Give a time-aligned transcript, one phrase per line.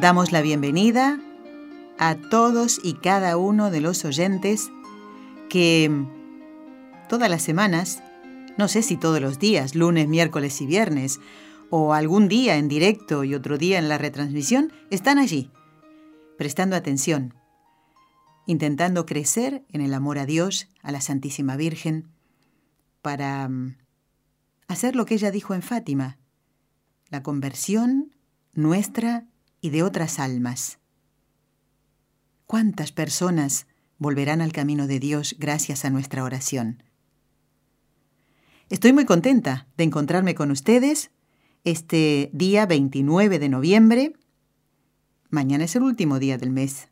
[0.00, 1.20] Damos la bienvenida
[1.98, 4.70] a todos y cada uno de los oyentes
[5.50, 6.06] que
[7.10, 8.02] todas las semanas,
[8.56, 11.20] no sé si todos los días, lunes, miércoles y viernes,
[11.68, 15.50] o algún día en directo y otro día en la retransmisión, están allí,
[16.38, 17.34] prestando atención,
[18.46, 22.08] intentando crecer en el amor a Dios, a la Santísima Virgen,
[23.02, 23.76] para mm,
[24.66, 26.16] hacer lo que ella dijo en Fátima,
[27.10, 28.14] la conversión
[28.54, 29.26] nuestra
[29.60, 30.78] y de otras almas.
[32.46, 33.66] ¿Cuántas personas
[33.98, 36.82] volverán al camino de Dios gracias a nuestra oración?
[38.68, 41.10] Estoy muy contenta de encontrarme con ustedes
[41.64, 44.12] este día 29 de noviembre.
[45.28, 46.88] Mañana es el último día del mes.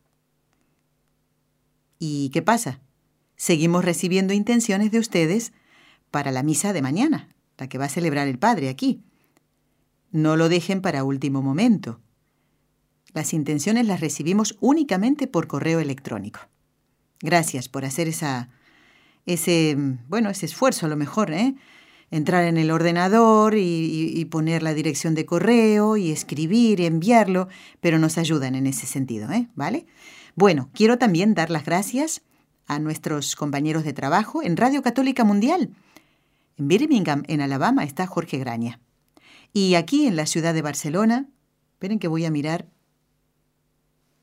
[1.99, 2.81] ¿Y qué pasa?
[3.37, 5.53] Seguimos recibiendo intenciones de ustedes
[6.11, 9.03] para la misa de mañana, la que va a celebrar el Padre aquí.
[10.11, 12.01] No lo dejen para último momento.
[13.15, 16.41] Las intenciones las recibimos únicamente por correo electrónico.
[17.21, 18.51] Gracias por hacer esa,
[19.27, 19.77] ese,
[20.09, 21.55] bueno, ese esfuerzo a lo mejor, ¿eh?
[22.11, 27.49] Entrar en el ordenador y, poner la dirección de correo y escribir y enviarlo,
[27.81, 29.49] pero nos ayudan en ese sentido, ¿eh?
[29.55, 29.87] ¿Vale?
[30.35, 32.23] Bueno, quiero también dar las gracias
[32.67, 35.71] a nuestros compañeros de trabajo en Radio Católica Mundial.
[36.57, 38.81] En Birmingham, en Alabama, está Jorge Graña.
[39.53, 41.29] Y aquí en la ciudad de Barcelona,
[41.73, 42.69] esperen que voy a mirar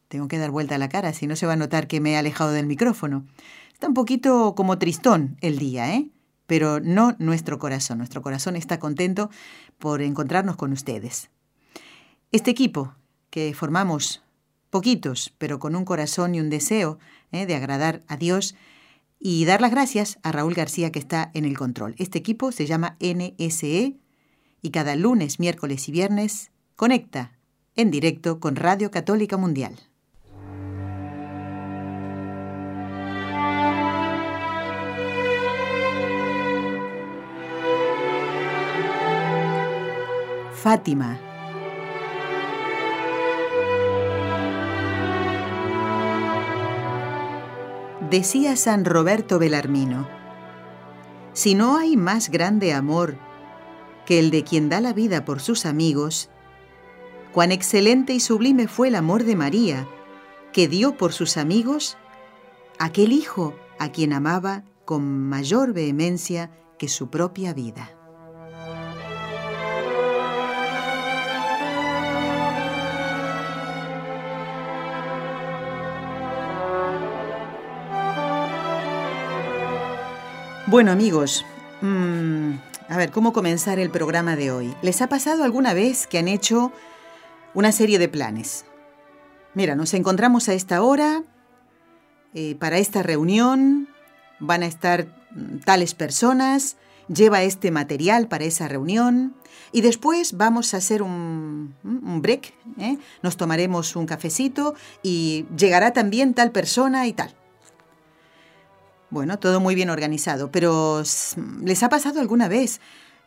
[0.08, 2.12] tengo que dar vuelta a la cara, si no se va a notar que me
[2.12, 3.26] he alejado del micrófono.
[3.74, 6.10] Está un poquito como tristón el día, ¿eh?
[6.48, 7.98] Pero no nuestro corazón.
[7.98, 9.30] Nuestro corazón está contento
[9.80, 11.30] por encontrarnos con ustedes.
[12.32, 12.94] Este equipo
[13.30, 14.24] que formamos
[14.70, 17.00] poquitos, pero con un corazón y un deseo
[17.32, 17.46] ¿eh?
[17.46, 18.56] de agradar a Dios
[19.20, 21.96] y dar las gracias a Raúl García que está en el control.
[21.98, 23.98] Este equipo se llama NSE
[24.62, 27.32] y cada lunes, miércoles y viernes conecta
[27.76, 29.76] en directo con Radio Católica Mundial.
[40.66, 41.20] Fátima.
[48.10, 50.08] Decía San Roberto Belarmino,
[51.34, 53.16] si no hay más grande amor
[54.08, 56.32] que el de quien da la vida por sus amigos,
[57.32, 59.88] cuán excelente y sublime fue el amor de María,
[60.52, 61.96] que dio por sus amigos
[62.80, 66.50] aquel hijo a quien amaba con mayor vehemencia
[66.80, 67.95] que su propia vida.
[80.68, 81.46] Bueno amigos,
[81.82, 82.54] mm,
[82.90, 84.74] a ver, ¿cómo comenzar el programa de hoy?
[84.82, 86.72] ¿Les ha pasado alguna vez que han hecho
[87.54, 88.66] una serie de planes?
[89.54, 91.22] Mira, nos encontramos a esta hora,
[92.34, 93.90] eh, para esta reunión,
[94.40, 95.06] van a estar
[95.36, 96.78] mm, tales personas,
[97.10, 99.36] lleva este material para esa reunión
[99.72, 102.98] y después vamos a hacer un, un break, ¿eh?
[103.22, 104.74] nos tomaremos un cafecito
[105.04, 107.36] y llegará también tal persona y tal.
[109.16, 111.02] Bueno, todo muy bien organizado, pero
[111.64, 112.82] ¿les ha pasado alguna vez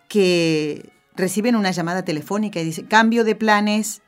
[0.07, 4.03] que reciben una llamada telefónica y dicen, cambio de planes?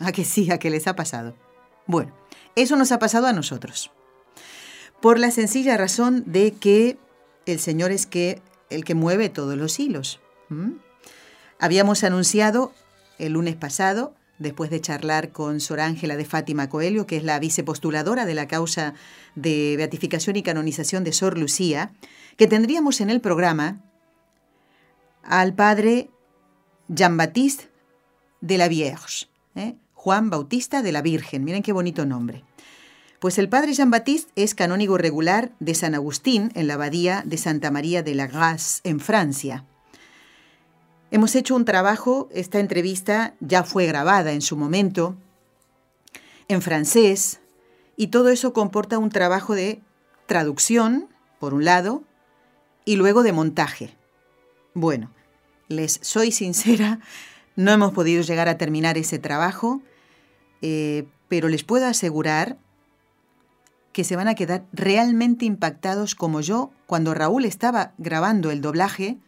[0.00, 0.50] ¿A que sí?
[0.50, 1.36] ¿A que les ha pasado?
[1.86, 2.12] Bueno,
[2.56, 3.92] eso nos ha pasado a nosotros.
[5.00, 6.98] Por la sencilla razón de que
[7.46, 10.18] el Señor es que el que mueve todos los hilos.
[11.60, 12.72] Habíamos anunciado
[13.20, 17.38] el lunes pasado después de charlar con Sor Ángela de Fátima Coelho, que es la
[17.38, 18.94] vicepostuladora de la causa
[19.34, 21.92] de beatificación y canonización de Sor Lucía,
[22.36, 23.80] que tendríamos en el programa
[25.22, 26.10] al padre
[26.88, 27.70] Jean-Baptiste
[28.40, 29.76] de la Vierge, ¿eh?
[29.94, 32.42] Juan Bautista de la Virgen, miren qué bonito nombre.
[33.20, 37.70] Pues el padre Jean-Baptiste es canónigo regular de San Agustín en la abadía de Santa
[37.70, 39.64] María de la Grasse, en Francia.
[41.12, 45.14] Hemos hecho un trabajo, esta entrevista ya fue grabada en su momento,
[46.48, 47.40] en francés,
[47.98, 49.82] y todo eso comporta un trabajo de
[50.24, 52.02] traducción, por un lado,
[52.86, 53.94] y luego de montaje.
[54.72, 55.10] Bueno,
[55.68, 56.98] les soy sincera,
[57.56, 59.82] no hemos podido llegar a terminar ese trabajo,
[60.62, 62.56] eh, pero les puedo asegurar
[63.92, 69.18] que se van a quedar realmente impactados como yo cuando Raúl estaba grabando el doblaje,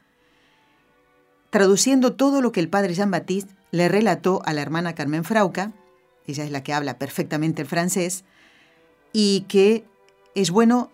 [1.55, 5.73] traduciendo todo lo que el padre Jean-Baptiste le relató a la hermana Carmen Frauca,
[6.27, 8.25] ella es la que habla perfectamente el francés,
[9.13, 9.85] y que
[10.35, 10.91] es bueno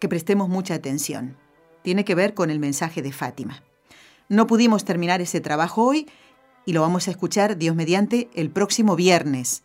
[0.00, 1.36] que prestemos mucha atención.
[1.82, 3.62] Tiene que ver con el mensaje de Fátima.
[4.28, 6.10] No pudimos terminar ese trabajo hoy
[6.66, 9.62] y lo vamos a escuchar, Dios mediante, el próximo viernes.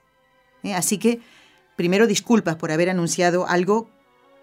[0.61, 0.75] ¿Eh?
[0.75, 1.21] Así que
[1.79, 3.89] Primero disculpas por haber anunciado algo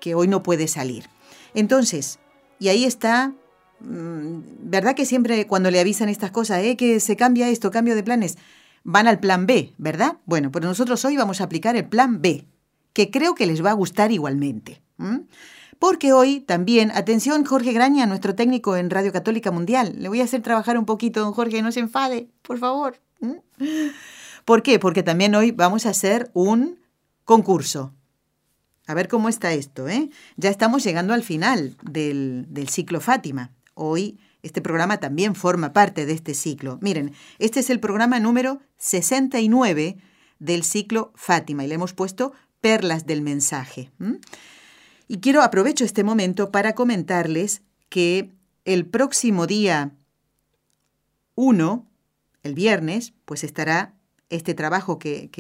[0.01, 1.11] que hoy no puede salir.
[1.53, 2.19] Entonces,
[2.59, 3.35] y ahí está,
[3.81, 8.03] ¿verdad que siempre cuando le avisan estas cosas, eh, que se cambia esto, cambio de
[8.03, 8.39] planes,
[8.85, 10.19] van al plan B, ¿verdad?
[10.27, 12.47] Bueno, pues nosotros hoy vamos a aplicar el plan B,
[12.93, 14.83] que creo que les va a gustar igualmente.
[15.79, 20.25] Porque hoy también, atención Jorge Graña, nuestro técnico en Radio Católica Mundial, le voy a
[20.25, 23.01] hacer trabajar un poquito, don Jorge, no se enfade, por favor.
[24.45, 24.79] ¿Por qué?
[24.79, 26.79] Porque también hoy vamos a hacer un
[27.27, 27.93] Concurso.
[28.87, 30.11] A ver cómo está esto, ¿eh?
[30.37, 33.51] Ya estamos llegando al final del ciclo Fátima.
[33.79, 36.79] Hoy este programa también forma parte de este ciclo.
[36.81, 39.99] Miren, este es el programa número 69
[40.39, 42.33] del ciclo Fátima y le hemos puesto
[42.63, 43.91] perlas del mensaje.
[45.09, 48.33] Y quiero aprovecho este momento para comentarles que
[48.65, 49.93] el próximo día
[51.35, 51.87] 1,
[52.45, 53.95] el viernes, pues estará
[54.31, 55.31] este trabajo que,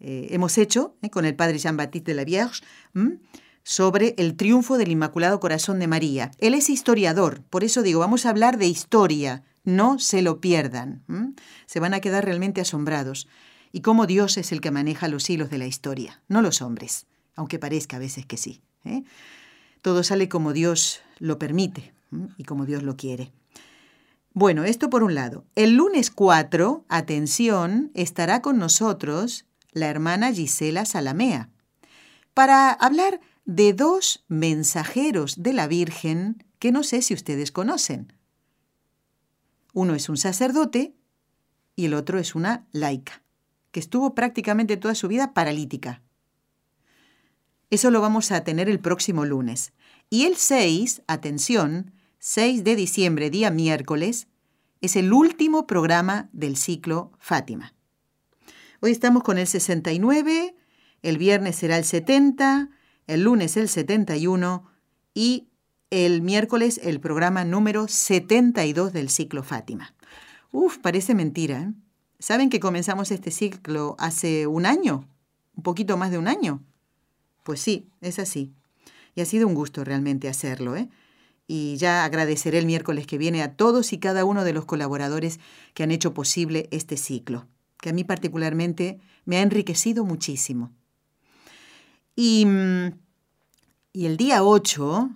[0.00, 2.62] eh, hemos hecho eh, con el padre Jean-Baptiste de la Vierge
[3.64, 6.30] sobre el triunfo del Inmaculado Corazón de María.
[6.38, 11.02] Él es historiador, por eso digo, vamos a hablar de historia, no se lo pierdan.
[11.66, 13.26] Se van a quedar realmente asombrados.
[13.72, 17.06] Y cómo Dios es el que maneja los hilos de la historia, no los hombres,
[17.34, 18.60] aunque parezca a veces que sí.
[18.84, 19.02] ¿eh?
[19.82, 21.92] Todo sale como Dios lo permite
[22.36, 23.32] y como Dios lo quiere.
[24.32, 25.44] Bueno, esto por un lado.
[25.56, 31.48] El lunes 4, atención, estará con nosotros la hermana Gisela Salamea,
[32.32, 38.12] para hablar de dos mensajeros de la Virgen que no sé si ustedes conocen.
[39.72, 40.94] Uno es un sacerdote
[41.76, 43.22] y el otro es una laica,
[43.70, 46.02] que estuvo prácticamente toda su vida paralítica.
[47.70, 49.72] Eso lo vamos a tener el próximo lunes.
[50.08, 54.28] Y el 6, atención, 6 de diciembre, día miércoles,
[54.80, 57.74] es el último programa del ciclo Fátima.
[58.80, 60.54] Hoy estamos con el 69,
[61.02, 62.70] el viernes será el 70,
[63.06, 64.64] el lunes el 71
[65.14, 65.48] y
[65.90, 69.94] el miércoles el programa número 72 del ciclo Fátima.
[70.50, 71.62] Uf, parece mentira.
[71.62, 71.72] ¿eh?
[72.18, 75.08] ¿Saben que comenzamos este ciclo hace un año?
[75.56, 76.62] ¿Un poquito más de un año?
[77.42, 78.52] Pues sí, es así.
[79.14, 80.88] Y ha sido un gusto realmente hacerlo, ¿eh?
[81.46, 85.40] Y ya agradeceré el miércoles que viene a todos y cada uno de los colaboradores
[85.74, 87.46] que han hecho posible este ciclo
[87.84, 90.72] que a mí particularmente me ha enriquecido muchísimo.
[92.16, 92.92] Y, mm,
[93.92, 95.10] y el día 8,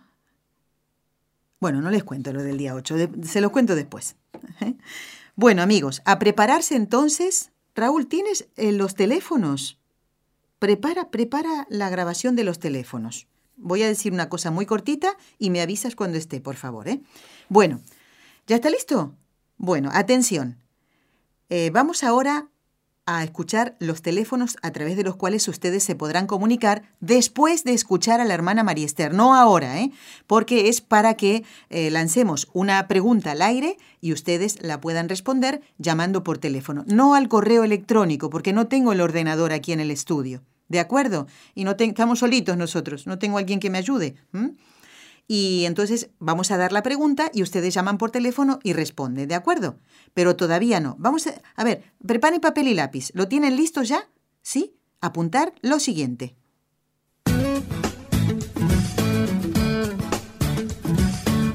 [1.61, 4.17] bueno, no les cuento lo del día 8, se los cuento después.
[4.61, 4.75] ¿eh?
[5.35, 7.53] Bueno, amigos, a prepararse entonces.
[7.77, 9.79] Raúl, ¿tienes eh, los teléfonos?
[10.59, 13.29] Prepara, prepara la grabación de los teléfonos.
[13.57, 16.89] Voy a decir una cosa muy cortita y me avisas cuando esté, por favor.
[16.89, 17.03] ¿eh?
[17.49, 17.81] Bueno,
[18.49, 19.15] ¿ya está listo?
[19.59, 20.59] Bueno, atención.
[21.73, 22.49] vamos ahora
[23.09, 27.73] a escuchar los teléfonos a través de los cuales ustedes se podrán comunicar después de
[27.73, 29.91] escuchar a la hermana María Esther, no ahora, ¿eh?
[30.27, 35.63] porque es para que eh, lancemos una pregunta al aire y ustedes la puedan responder
[35.79, 39.91] llamando por teléfono, no al correo electrónico, porque no tengo el ordenador aquí en el
[39.91, 40.43] estudio.
[40.69, 41.29] ¿De acuerdo?
[41.55, 44.17] Y no estamos solitos nosotros, no tengo alguien que me ayude.
[45.31, 49.35] Y entonces vamos a dar la pregunta y ustedes llaman por teléfono y responden, ¿de
[49.35, 49.79] acuerdo?
[50.15, 50.97] Pero todavía no.
[50.99, 53.11] Vamos a, a ver, preparen papel y lápiz.
[53.13, 54.09] ¿Lo tienen listo ya?
[54.41, 54.75] ¿Sí?
[55.03, 56.35] Apuntar lo siguiente.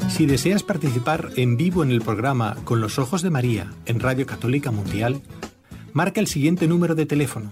[0.09, 4.27] Si deseas participar en vivo en el programa Con los Ojos de María en Radio
[4.27, 5.23] Católica Mundial,
[5.93, 7.51] marca el siguiente número de teléfono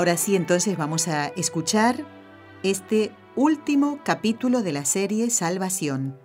[0.00, 2.06] Ahora sí, entonces vamos a escuchar
[2.62, 6.18] este último capítulo de la serie Salvación.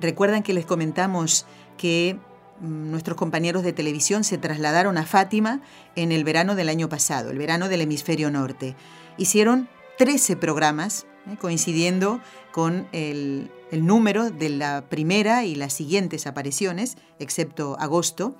[0.00, 1.46] Recuerdan que les comentamos
[1.78, 2.18] que
[2.58, 5.60] mm, nuestros compañeros de televisión se trasladaron a Fátima
[5.94, 8.74] en el verano del año pasado, el verano del hemisferio norte.
[9.16, 11.36] Hicieron 13 programas, ¿eh?
[11.40, 12.20] coincidiendo
[12.50, 18.34] con el, número de la primera y las siguientes apariciones, excepto agosto.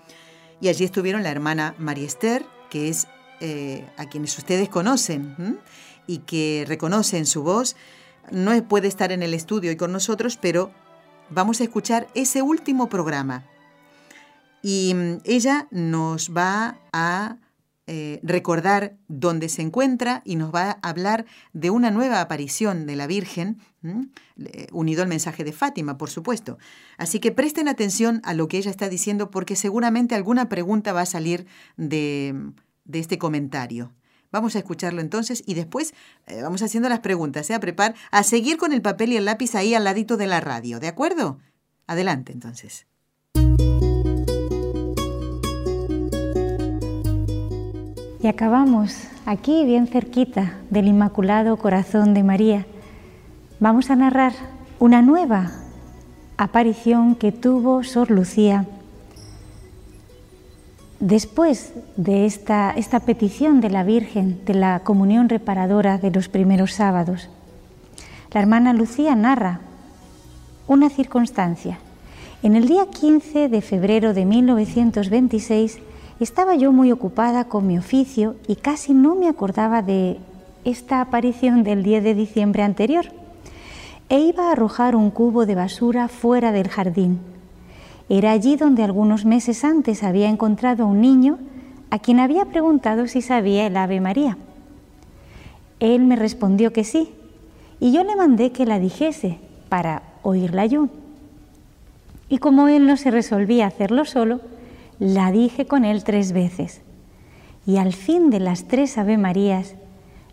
[0.61, 3.07] Y allí estuvieron la hermana María Esther, que es
[3.41, 5.59] eh, a quienes ustedes conocen
[6.07, 7.75] y que reconocen su voz.
[8.31, 10.71] No puede estar en el estudio y con nosotros, pero
[11.31, 13.45] vamos a escuchar ese último programa.
[14.63, 17.39] Y mm, ella nos va a
[17.87, 22.95] eh, recordar dónde se encuentra y nos va a hablar de una nueva aparición de
[22.95, 23.59] la Virgen,
[24.71, 26.59] unido al mensaje de Fátima, por supuesto.
[26.99, 31.01] Así que presten atención a lo que ella está diciendo porque seguramente alguna pregunta va
[31.01, 31.47] a salir
[31.79, 32.53] de,
[32.99, 33.93] este comentario.
[34.33, 35.95] Vamos a escucharlo entonces y después
[36.27, 37.55] eh, vamos haciendo las preguntas, ¿eh?
[37.55, 40.41] a prepar, a seguir con el papel y el lápiz ahí al ladito de la
[40.41, 41.39] radio, ¿de acuerdo?
[41.87, 42.87] Adelante entonces.
[48.23, 52.67] Y acabamos aquí, bien cerquita del Inmaculado Corazón de María.
[53.61, 54.35] Vamos a narrar
[54.79, 55.53] una nueva
[56.37, 58.67] aparición que tuvo Sor Lucía
[61.01, 67.29] después de esta, petición de la Virgen de la comunión reparadora de los primeros sábados.
[68.33, 69.61] La hermana Lucía narra
[70.69, 71.79] una circunstancia.
[72.43, 75.79] En el día 15 de febrero de 1926,
[76.21, 80.19] estaba yo muy ocupada con mi oficio y casi no me acordaba de
[80.65, 83.07] esta aparición del 10 de diciembre anterior.
[84.11, 87.30] E iba a arrojar un cubo de basura fuera del jardín.
[88.11, 91.39] Era allí donde algunos meses antes había encontrado a un niño
[91.91, 94.37] a quien había preguntado si sabía el Ave María.
[95.79, 97.15] Él me respondió que sí,
[97.79, 99.39] y yo le mandé que la dijese
[99.69, 100.89] para oírla yo.
[102.29, 104.41] Y como él no se resolvía hacerlo solo,
[104.99, 106.83] la dije con él tres veces.
[107.65, 109.77] Y al fin de las tres Ave Marías,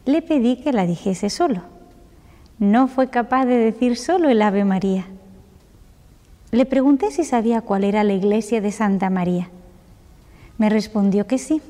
[0.05, 1.61] le pedí que la dijese solo.
[2.57, 5.05] No fue capaz de decir solo el Ave María.
[6.57, 9.47] Le pregunté si sabía cuál era la iglesia de Santa María.
[10.57, 11.61] Me respondió que sí.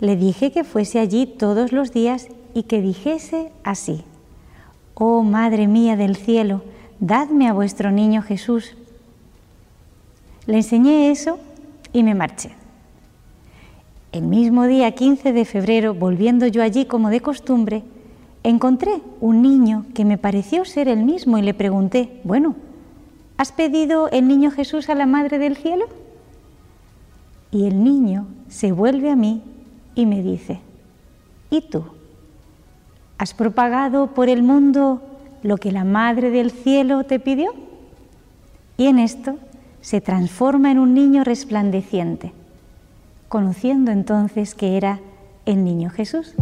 [0.00, 4.02] Le dije que fuese allí todos los días y que dijese así,
[4.94, 6.64] Oh Madre mía del cielo,
[6.98, 8.76] dadme a vuestro niño Jesús.
[10.46, 11.38] Le enseñé eso
[11.92, 12.50] y me marché.
[14.10, 17.84] El mismo día 15 de febrero, volviendo yo allí como de costumbre,
[18.42, 22.56] encontré un niño que me pareció ser el mismo y le pregunté, bueno,
[23.40, 25.86] ¿has pedido el niño Jesús a la Madre del Cielo?
[27.50, 29.42] Y el niño se vuelve a mí
[29.94, 30.60] y me dice,
[31.48, 31.84] ¿y tú?
[33.16, 35.00] ¿Has propagado por el mundo
[35.42, 37.54] lo que la Madre del Cielo te pidió?
[38.76, 39.38] Y en esto
[39.80, 42.34] se transforma en un niño resplandeciente,
[43.30, 45.00] conociendo entonces que era
[45.46, 46.34] el niño Jesús.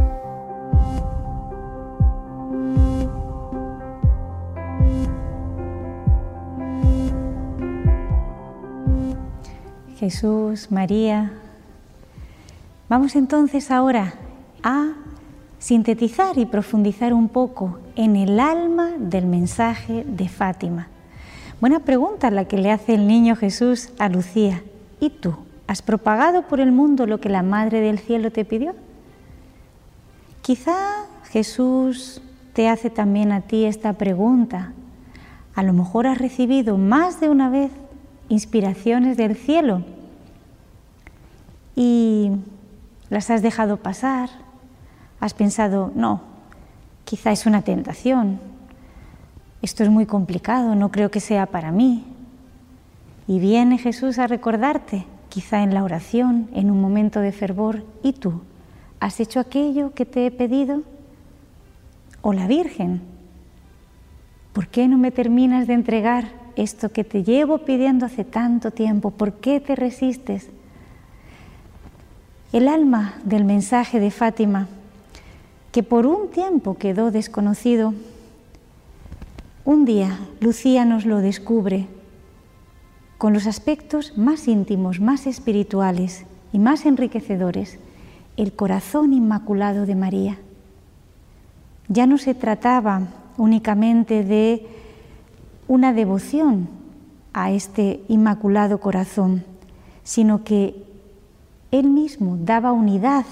[9.99, 11.33] Jesús, María.
[12.89, 14.15] Vamos entonces ahora
[14.63, 14.93] a
[15.59, 20.89] sintetizar y profundizar un poco en el alma del mensaje de Fátima
[21.61, 24.63] Buena pregunta la que le hace el niño Jesús a Lucía.
[25.01, 25.35] ¿Y tú?
[25.67, 28.77] ¿Has propagado por el mundo lo que la Madre del Cielo te pidió?
[30.41, 30.77] Quizá
[31.25, 34.73] Jesús te hace también a ti esta pregunta.
[35.57, 37.73] A lo mejor has recibido más de una vez
[38.29, 39.83] inspiraciones del cielo
[41.75, 42.33] y
[43.11, 44.31] las has dejado pasar.
[45.21, 46.23] Has pensado, no,
[47.05, 48.41] quizá es una tentación,
[49.63, 52.05] esto es muy complicado, no creo que sea para mí.
[53.27, 58.13] Y viene Jesús a recordarte, quizá en la oración, en un momento de fervor, ¿y
[58.13, 58.43] tú?
[59.01, 60.83] ¿Has hecho aquello que te he pedido?
[62.23, 63.03] ¿O la Virgen?
[64.53, 69.11] ¿Por qué no me terminas de entregar esto que te llevo pidiendo hace tanto tiempo?
[69.11, 70.49] ¿Por qué te resistes?
[72.53, 74.69] El alma del mensaje de Fátima,
[75.73, 77.95] que por un tiempo quedó desconocido,
[79.65, 81.87] un día Lucía nos lo descubre
[83.19, 87.79] con los aspectos más íntimos, más espirituales y más enriquecedores,
[88.37, 90.39] el corazón inmaculado de María.
[91.89, 94.67] Ya no se trataba únicamente de
[95.69, 96.69] una devoción
[97.33, 99.45] a este inmaculado corazón,
[100.03, 100.85] sino que
[101.71, 103.27] él mismo daba unidad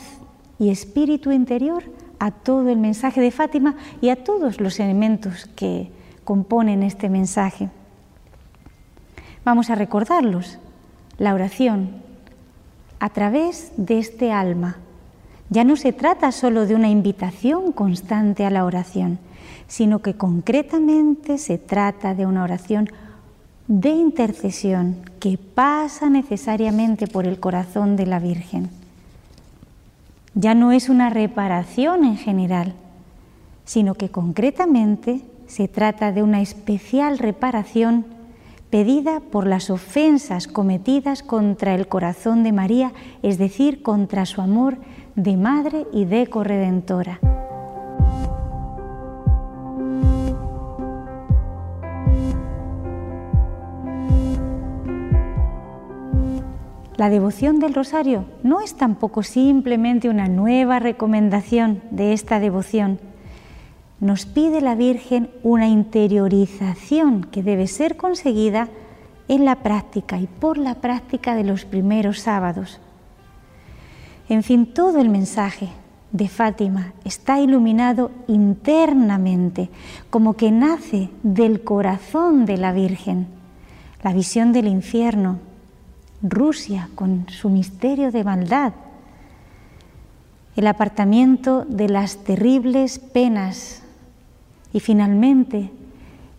[0.58, 1.82] y espíritu interior
[2.18, 5.90] a todo el mensaje de Fátima y a todos los elementos que
[6.24, 7.70] componen este mensaje.
[9.44, 10.58] Vamos a recordarlos.
[11.18, 12.02] la oración
[13.00, 14.76] a través de este alma.
[15.48, 19.18] Ya no se trata solo de una invitación constante a la oración,
[19.68, 22.88] sino que concretamente se trata de una oración
[23.68, 28.70] de intercesión que pasa necesariamente por el corazón de la Virgen.
[30.34, 32.74] Ya no es una reparación en general,
[33.64, 38.04] sino que concretamente se trata de una especial reparación
[38.70, 42.92] pedida por las ofensas cometidas contra el corazón de María,
[43.22, 44.76] es decir, contra su amor
[45.14, 47.20] de madre y de corredentora.
[56.96, 62.98] La devoción del rosario no es tampoco simplemente una nueva recomendación de esta devoción.
[64.00, 68.68] Nos pide la Virgen una interiorización que debe ser conseguida
[69.28, 72.80] en la práctica y por la práctica de los primeros sábados.
[74.30, 75.68] En fin, todo el mensaje
[76.12, 79.68] de Fátima está iluminado internamente,
[80.08, 83.26] como que nace del corazón de la Virgen.
[84.02, 85.38] La visión del infierno,
[86.28, 88.72] Rusia con su misterio de maldad,
[90.56, 93.82] el apartamiento de las terribles penas
[94.72, 95.70] y finalmente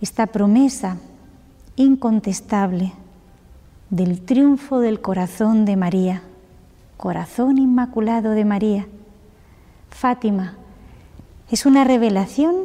[0.02, 0.98] esta promesa
[1.76, 2.94] incontestable
[3.90, 6.22] del triunfo del corazón de María,
[6.98, 8.88] corazón inmaculado de María.
[9.90, 10.56] Fátima
[11.50, 12.56] es una revelación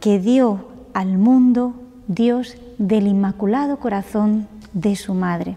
[0.00, 1.74] que dio al mundo
[2.08, 5.56] Dios del inmaculado corazón de su madre.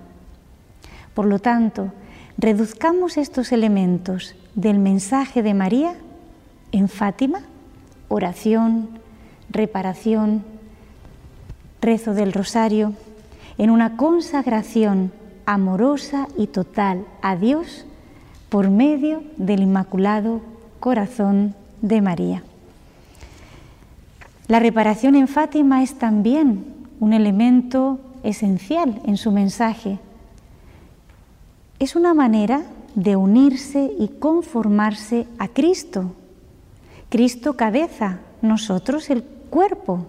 [1.15, 1.93] Por lo tanto,
[2.37, 5.95] reduzcamos estos elementos del mensaje de María
[6.73, 7.39] en Fátima,
[8.09, 8.89] oración,
[9.49, 10.43] reparación,
[11.81, 12.93] rezo del rosario,
[13.57, 15.13] en una consagración
[15.45, 17.85] amorosa y total a Dios
[18.49, 20.41] por medio del Inmaculado
[20.81, 22.43] Corazón de María.
[24.49, 26.65] La reparación en Fátima es también
[26.99, 29.99] un elemento esencial en su mensaje
[31.79, 32.63] es una manera
[32.95, 36.13] de unirse y conformarse a Cristo.
[37.09, 40.05] Cristo cabeza, nosotros el cuerpo.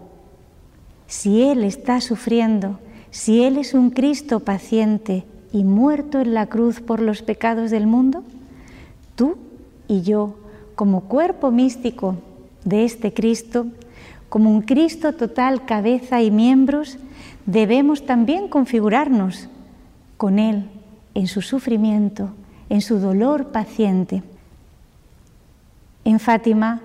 [1.09, 2.79] Si Él está sufriendo,
[3.11, 7.87] si Él es un Cristo paciente y muerto en la cruz por los pecados del
[7.87, 8.23] mundo,
[9.17, 9.37] tú
[9.89, 10.37] y yo,
[10.77, 12.17] como cuerpo místico
[12.65, 13.67] de este Cristo,
[14.29, 16.99] como un Cristo total, cabeza y miembros,
[17.45, 19.49] debemos también configurarnos
[20.17, 20.67] con Él
[21.17, 22.29] en su sufrimiento,
[22.69, 24.23] en su dolor paciente.
[26.05, 26.83] En Fátima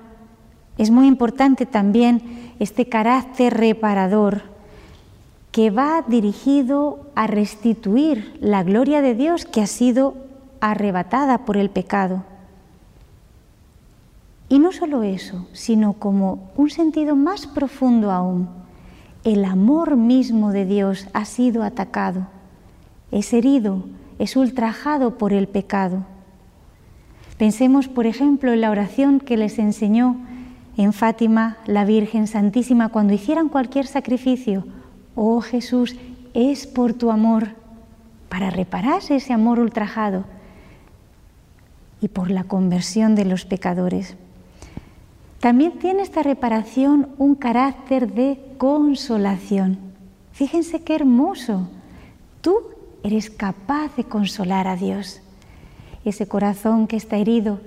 [0.78, 4.44] es muy importante también este carácter reparador
[5.52, 10.16] que va dirigido a restituir la gloria de Dios que ha sido
[10.62, 12.24] arrebatada por el pecado.
[14.48, 18.48] Y no solo eso, sino como un sentido más profundo aún,
[19.26, 22.28] el amor mismo de Dios ha sido atacado,
[23.12, 23.84] es herido,
[24.22, 26.06] es ultrajado por el pecado.
[27.40, 30.16] Pensemos, por ejemplo, en la oración que les enseñó
[30.78, 34.64] en Fátima la Virgen Santísima cuando hicieran cualquier sacrificio.
[35.16, 35.96] Oh Jesús,
[36.36, 37.56] es por tu amor,
[38.30, 40.26] para reparar ese amor ultrajado
[42.00, 44.18] y por la conversión de los pecadores.
[45.40, 49.80] También tiene esta reparación un carácter de consolación.
[50.32, 51.68] Fíjense qué hermoso.
[52.42, 52.60] Tú
[53.04, 55.22] eres capaz de consolar a Dios.
[56.06, 57.60] Ese corazón que está herido,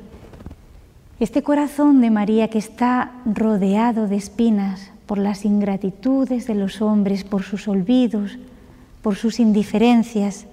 [1.21, 7.25] este corazón de María que está rodeado de espinas por las ingratitudes de los hombres,
[7.25, 8.39] por sus olvidos,
[9.03, 10.47] por sus indiferencias,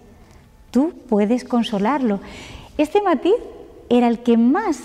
[0.69, 2.19] tú puedes consolarlo.
[2.77, 3.33] Este matiz
[3.89, 4.79] era el que más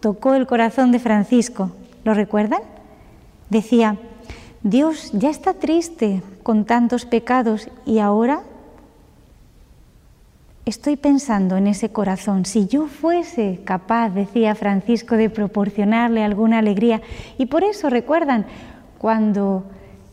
[0.00, 1.70] tocó el corazón de Francisco.
[2.04, 2.60] ¿Lo recuerdan?
[3.48, 3.96] Decía,
[4.62, 8.42] Dios ya está triste con tantos pecados y ahora
[10.64, 17.02] Estoy pensando en ese corazón, si yo fuese capaz, decía Francisco, de proporcionarle alguna alegría.
[17.36, 18.46] Y por eso recuerdan,
[18.98, 19.64] cuando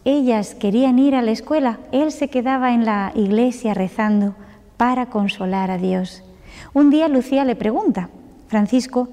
[0.06, 4.34] ellas querían ir a la escuela, él se quedaba en la iglesia rezando
[4.76, 6.24] para consolar a Dios.
[6.74, 8.10] Un día Lucía le pregunta,
[8.48, 9.10] Francisco,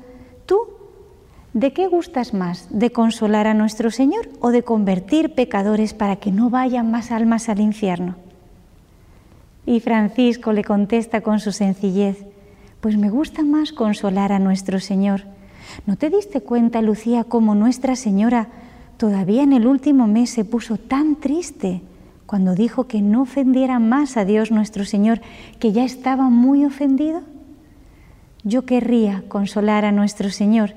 [0.47, 0.59] ¿tú
[1.53, 2.67] de qué gustas más?
[2.71, 7.51] ¿De consolar a nuestro Señor o de convertir pecadores para que no vayan más almas
[7.51, 8.26] al infierno?
[9.67, 12.25] Y Francisco le contesta con su sencillez,
[12.81, 15.23] pues me gusta más consolar a nuestro Señor.
[15.87, 18.47] ¿No te diste cuenta, Lucía, cómo Nuestra Señora
[18.97, 21.83] todavía en el último mes se puso tan triste
[22.27, 25.21] cuando dijo que no ofendiera más a Dios nuestro Señor,
[25.59, 27.23] que ya estaba muy ofendido?
[28.45, 30.75] Yo querría consolar a nuestro Señor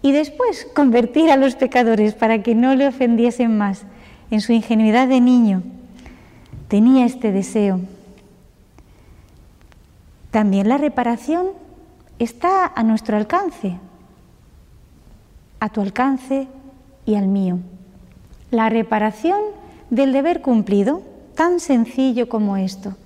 [0.00, 3.84] y después convertir a los pecadores para que no le ofendiesen más.
[4.30, 5.62] En su ingenuidad de niño
[6.68, 7.80] tenía este deseo.
[10.32, 11.48] También la reparación
[12.18, 13.78] está a nuestro alcance,
[15.60, 16.48] a tu alcance
[17.04, 17.58] y al mío.
[18.50, 19.38] La reparación
[19.90, 21.02] del deber cumplido,
[21.34, 22.96] tan sencillo como esto.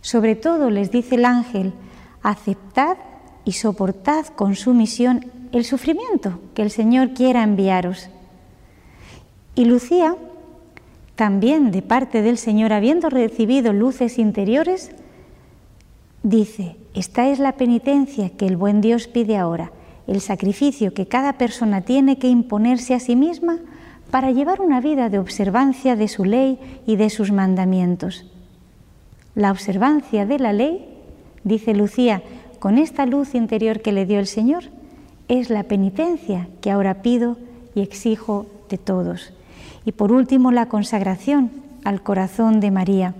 [0.00, 1.74] Sobre todo les dice el ángel,
[2.22, 2.96] aceptad
[3.44, 8.08] y soportad con sumisión el sufrimiento que el Señor quiera enviaros.
[9.54, 10.16] Y Lucía,
[11.14, 14.90] también de parte del Señor, habiendo recibido luces interiores,
[16.24, 19.70] dice, esta es la penitencia que el buen Dios pide ahora,
[20.08, 23.58] el sacrificio que cada persona tiene que imponerse a sí misma
[24.10, 28.26] para llevar una vida de observancia de su ley y de sus mandamientos.
[29.34, 30.86] La observancia de la ley,
[31.44, 32.22] dice Lucía,
[32.58, 34.64] con esta luz interior que le dio el Señor,
[35.28, 37.36] es la penitencia que ahora pido
[37.74, 39.32] y exijo de todos.
[39.84, 41.50] Y por último, la consagración
[41.84, 43.14] al corazón de María.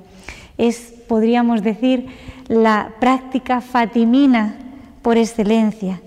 [0.57, 2.07] Es, podríamos decir,
[2.49, 4.57] la práctica fatimina
[5.03, 6.01] por excelencia,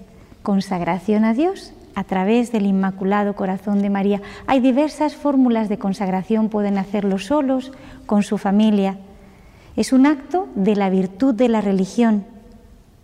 [0.43, 4.21] consagración a Dios a través del Inmaculado Corazón de María.
[4.45, 7.71] Hay diversas fórmulas de consagración, pueden hacerlo solos,
[8.05, 8.99] con su familia.
[9.75, 12.23] Es un acto de la virtud de la religión,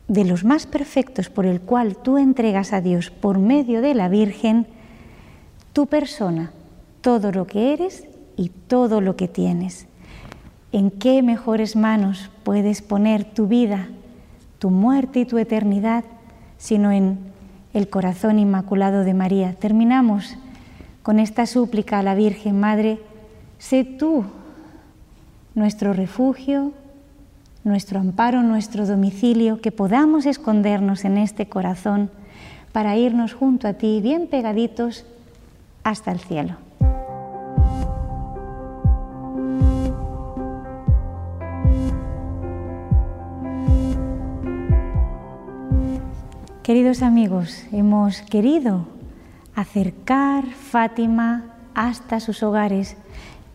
[0.07, 4.09] de los más perfectos por el cual tú entregas a Dios por medio de la
[4.09, 4.67] Virgen
[5.73, 6.51] tu persona,
[7.01, 8.05] todo lo que eres
[8.37, 9.87] y todo lo que tienes.
[10.73, 13.87] ¿En qué mejores manos puedes poner tu vida,
[14.59, 16.03] tu muerte y tu eternidad,
[16.57, 17.19] sino en
[17.73, 19.53] el corazón inmaculado de María.
[19.53, 20.35] Terminamos
[21.01, 22.99] con esta súplica a la Virgen Madre,
[23.57, 24.25] sé tú
[25.55, 26.71] nuestro refugio,
[27.63, 32.09] nuestro amparo, nuestro domicilio, que podamos escondernos en este corazón
[32.71, 35.05] para irnos junto a ti, bien pegaditos,
[35.83, 36.55] hasta el cielo.
[46.63, 48.85] Queridos amigos, hemos querido
[49.53, 51.43] acercar Fátima
[51.75, 52.95] hasta sus hogares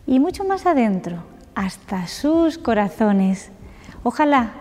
[0.05, 1.23] y mucho más adentro,
[1.55, 3.49] hasta sus corazones.
[4.03, 4.51] Ojalá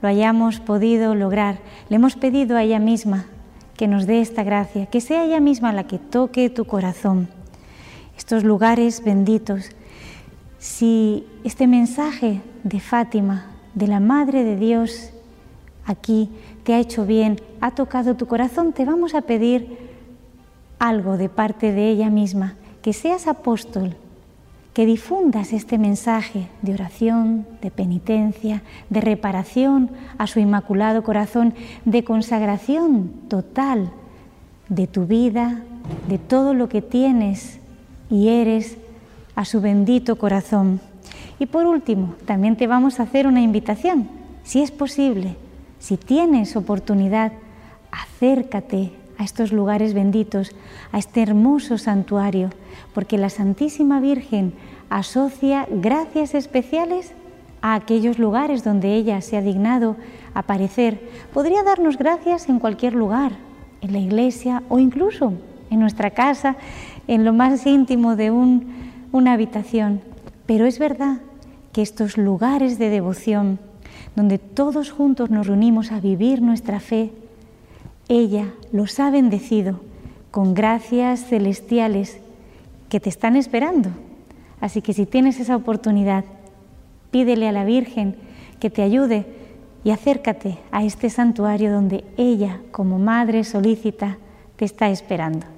[0.00, 1.58] lo hayamos podido lograr.
[1.88, 3.26] Le hemos pedido a ella misma
[3.76, 7.28] que nos dé esta gracia, que sea ella misma la que toque tu corazón.
[8.16, 9.70] Estos lugares benditos.
[10.60, 15.10] Si este mensaje de Fátima, de la Madre de Dios,
[15.84, 16.30] aquí
[16.68, 19.78] te ha hecho bien, ha tocado tu corazón, te vamos a pedir
[20.78, 23.96] algo de parte de ella misma, que seas apóstol,
[24.74, 31.54] que difundas este mensaje de oración, de penitencia, de reparación a su inmaculado corazón,
[31.86, 33.90] de consagración total
[34.68, 35.62] de tu vida,
[36.06, 37.60] de todo lo que tienes
[38.10, 38.76] y eres
[39.36, 40.82] a su bendito corazón.
[41.38, 44.06] Y por último, también te vamos a hacer una invitación,
[44.42, 45.34] si es posible,
[45.78, 47.32] si tienes oportunidad,
[47.90, 50.52] acércate a estos lugares benditos,
[50.92, 52.50] a este hermoso santuario,
[52.94, 54.54] porque la Santísima Virgen
[54.90, 57.12] asocia gracias especiales
[57.60, 59.96] a aquellos lugares donde ella se ha dignado
[60.34, 61.00] aparecer.
[61.32, 63.32] Podría darnos gracias en cualquier lugar,
[63.80, 65.32] en la iglesia o incluso
[65.70, 66.56] en nuestra casa,
[67.06, 70.00] en lo más íntimo de una habitación.
[70.46, 71.18] Pero es verdad
[71.72, 73.58] que estos lugares de devoción,
[74.18, 77.12] donde todos juntos nos reunimos a vivir nuestra fe,
[78.08, 79.78] ella los ha bendecido
[80.32, 82.18] con gracias celestiales
[82.88, 83.90] que te están esperando.
[84.60, 86.24] Así que si tienes esa oportunidad,
[87.12, 88.16] pídele a la Virgen
[88.58, 89.24] que te ayude
[89.84, 94.18] y acércate a este santuario donde ella, como madre solícita,
[94.56, 95.57] te está esperando.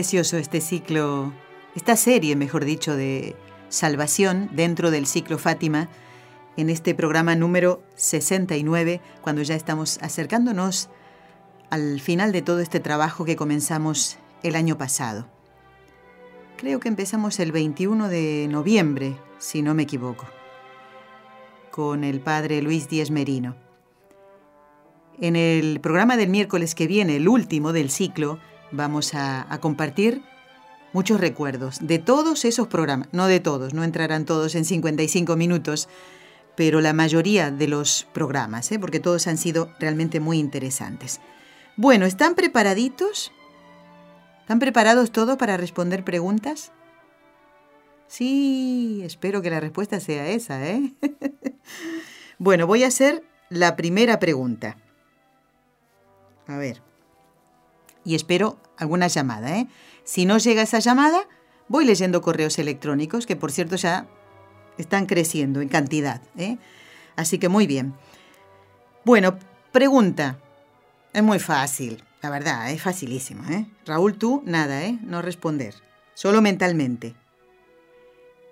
[0.00, 1.30] Precioso este ciclo,
[1.74, 3.36] esta serie, mejor dicho, de
[3.68, 5.90] salvación dentro del ciclo Fátima,
[6.56, 10.88] en este programa número 69, cuando ya estamos acercándonos
[11.68, 15.28] al final de todo este trabajo que comenzamos el año pasado.
[16.56, 20.24] Creo que empezamos el 21 de noviembre, si no me equivoco,
[21.70, 23.54] con el padre Luis Díez Merino.
[25.20, 28.38] En el programa del miércoles que viene, el último del ciclo,
[28.72, 30.22] vamos a, compartir
[30.92, 33.08] muchos recuerdos de todos esos programas.
[33.12, 35.88] No de todos, no entrarán todos en 55 minutos,
[36.56, 38.78] pero la mayoría de los programas, ¿eh?
[38.78, 41.20] porque todos han sido realmente muy interesantes.
[41.76, 43.32] Bueno, ¿están preparaditos?
[44.40, 46.72] ¿Están preparados todos para responder preguntas?
[48.08, 50.92] Sí, espero que la respuesta sea esa, ¿eh?
[52.38, 54.76] bueno, voy a hacer la primera pregunta.
[56.48, 56.89] A ver
[58.04, 59.56] y espero alguna llamada.
[59.56, 59.68] ¿eh?
[60.04, 61.28] Si no llega esa llamada,
[61.68, 64.06] voy leyendo correos electrónicos, que por cierto ya
[64.78, 66.20] están creciendo en cantidad.
[66.36, 66.58] ¿eh?
[67.16, 67.94] Así que muy bien.
[69.04, 69.38] Bueno,
[69.72, 70.38] pregunta.
[71.12, 73.44] Es muy fácil, la verdad, es facilísimo.
[73.50, 73.66] ¿eh?
[73.86, 74.98] Raúl, tú nada, ¿eh?
[75.02, 75.74] no responder,
[76.14, 77.14] solo mentalmente.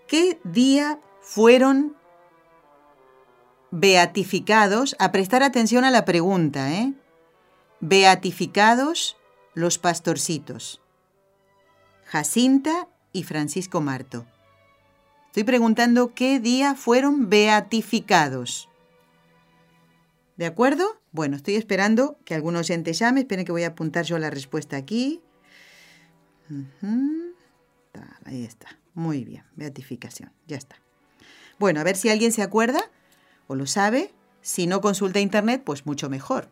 [0.08, 1.94] ¿Qué día fueron
[3.70, 4.96] beatificados?
[4.98, 6.94] A prestar atención a la pregunta, ¿eh?
[7.80, 9.17] Beatificados
[9.58, 10.80] los pastorcitos.
[12.04, 14.24] Jacinta y Francisco Marto.
[15.26, 18.68] Estoy preguntando qué día fueron beatificados.
[20.36, 21.00] ¿De acuerdo?
[21.10, 23.20] Bueno, estoy esperando que algún oyente llame.
[23.20, 25.20] Esperen que voy a apuntar yo la respuesta aquí.
[28.24, 28.78] Ahí está.
[28.94, 29.42] Muy bien.
[29.56, 30.30] Beatificación.
[30.46, 30.76] Ya está.
[31.58, 32.92] Bueno, a ver si alguien se acuerda
[33.48, 34.14] o lo sabe.
[34.40, 36.48] Si no consulta internet, pues mucho mejor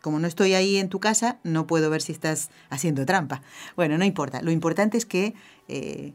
[0.00, 3.42] como no estoy ahí en tu casa, no puedo ver si estás haciendo trampa.
[3.76, 4.42] Bueno, no importa.
[4.42, 5.34] Lo importante es que
[5.68, 6.12] eh,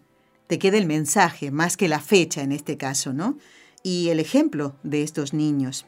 [0.47, 3.37] te quede el mensaje, más que la fecha en este caso, ¿no?
[3.83, 5.85] Y el ejemplo de estos niños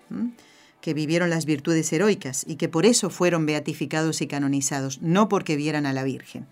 [0.81, 5.55] que vivieron las virtudes heroicas y que por eso fueron beatificados y canonizados, no porque
[5.55, 6.45] vieran a la Virgen.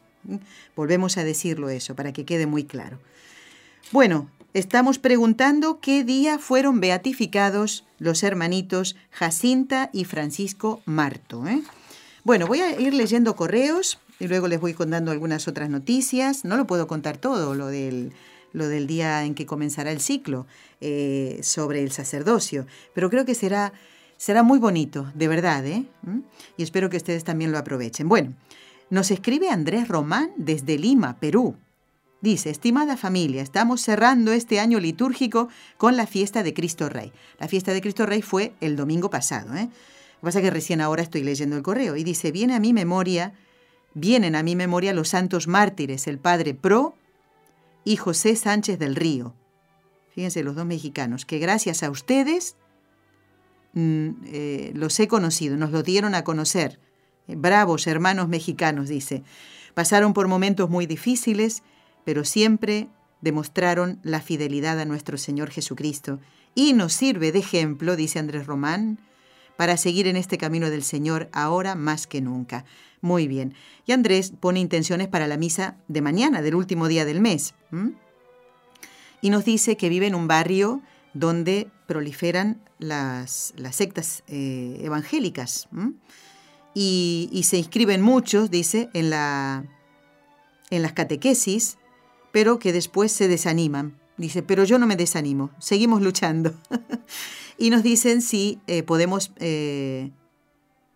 [0.75, 2.99] Volvemos a decirlo eso, para que quede muy claro.
[3.91, 11.47] Bueno, Estamos preguntando qué día fueron beatificados los hermanitos Jacinta y Francisco Marto.
[11.47, 11.63] ¿eh?
[12.23, 16.45] Bueno, voy a ir leyendo correos y luego les voy contando algunas otras noticias.
[16.45, 18.13] No lo puedo contar todo, lo del,
[18.51, 20.45] lo del día en que comenzará el ciclo
[20.81, 23.73] eh, sobre el sacerdocio, pero creo que será,
[24.17, 25.83] será muy bonito, de verdad, ¿eh?
[26.03, 26.19] ¿Mm?
[26.57, 28.07] y espero que ustedes también lo aprovechen.
[28.07, 28.35] Bueno,
[28.91, 31.55] nos escribe Andrés Román desde Lima, Perú.
[32.23, 37.11] Dice, estimada familia, estamos cerrando este año litúrgico con la fiesta de Cristo Rey.
[37.37, 39.53] La fiesta de Cristo Rey fue el domingo pasado.
[39.55, 39.63] ¿eh?
[39.63, 42.61] Lo que pasa es que recién ahora estoy leyendo el correo y dice, viene a
[42.61, 43.33] mi memoria,
[43.93, 46.95] vienen a mi memoria los santos mártires, el padre Pro
[47.83, 49.33] y José Sánchez del Río.
[50.15, 52.55] Fíjense, los dos mexicanos, que gracias a ustedes
[53.73, 56.79] mm, eh, los he conocido, nos lo dieron a conocer.
[57.27, 59.23] bravos hermanos mexicanos, dice.
[59.73, 61.63] Pasaron por momentos muy difíciles
[62.03, 62.87] pero siempre
[63.21, 66.19] demostraron la fidelidad a nuestro Señor Jesucristo
[66.55, 68.99] y nos sirve de ejemplo, dice Andrés Román,
[69.55, 72.65] para seguir en este camino del Señor ahora más que nunca.
[73.01, 73.53] Muy bien.
[73.85, 77.53] Y Andrés pone intenciones para la misa de mañana, del último día del mes.
[79.21, 80.81] Y nos dice que vive en un barrio
[81.13, 85.69] donde proliferan las, sectas eh, evangélicas.
[86.73, 89.63] Y, se inscriben muchos, dice, en las
[90.93, 91.77] catequesis
[92.33, 93.97] pero que después se desaniman.
[94.17, 96.53] Dice, pero yo no me desanimo, seguimos luchando.
[97.57, 100.11] y nos dicen si eh, podemos eh,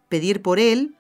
[0.10, 0.96] pedir por él,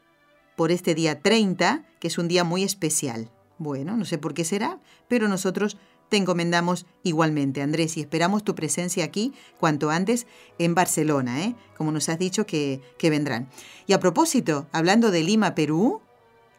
[0.56, 3.30] por este día 30, que es un día muy especial.
[3.58, 5.78] Bueno, no sé por qué será, pero nosotros
[6.10, 10.28] te encomendamos igualmente, Andrés, y esperamos tu presencia aquí cuanto antes
[10.60, 11.56] en Barcelona, ¿eh?
[11.76, 13.50] como nos has dicho que, que vendrán.
[13.88, 16.02] Y a propósito, hablando de Lima, Perú,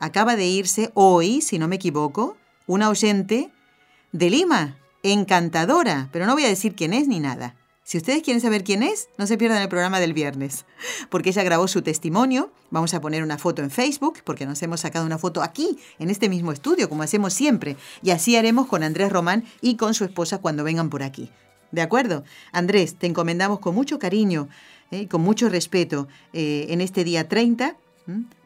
[0.01, 2.37] acaba de irse hoy, si no me equivoco,
[2.67, 3.53] una oyente
[4.12, 7.55] de Lima, encantadora, pero no voy a decir quién es ni nada.
[7.85, 10.66] Si ustedes quieren saber quién es, no se pierdan el programa del viernes,
[11.09, 12.53] porque ella grabó su testimonio.
[12.71, 16.11] Vamos a poner una foto en Facebook, porque nos hemos sacado una foto aquí, en
[16.11, 17.77] este mismo estudio, como hacemos siempre.
[18.03, 21.31] Y así haremos con Andrés Román y con su esposa cuando vengan por aquí.
[21.71, 22.25] ¿De acuerdo?
[22.53, 24.49] Andrés, te encomendamos con mucho cariño,
[24.90, 27.77] y eh, con mucho respeto, eh, en este día 30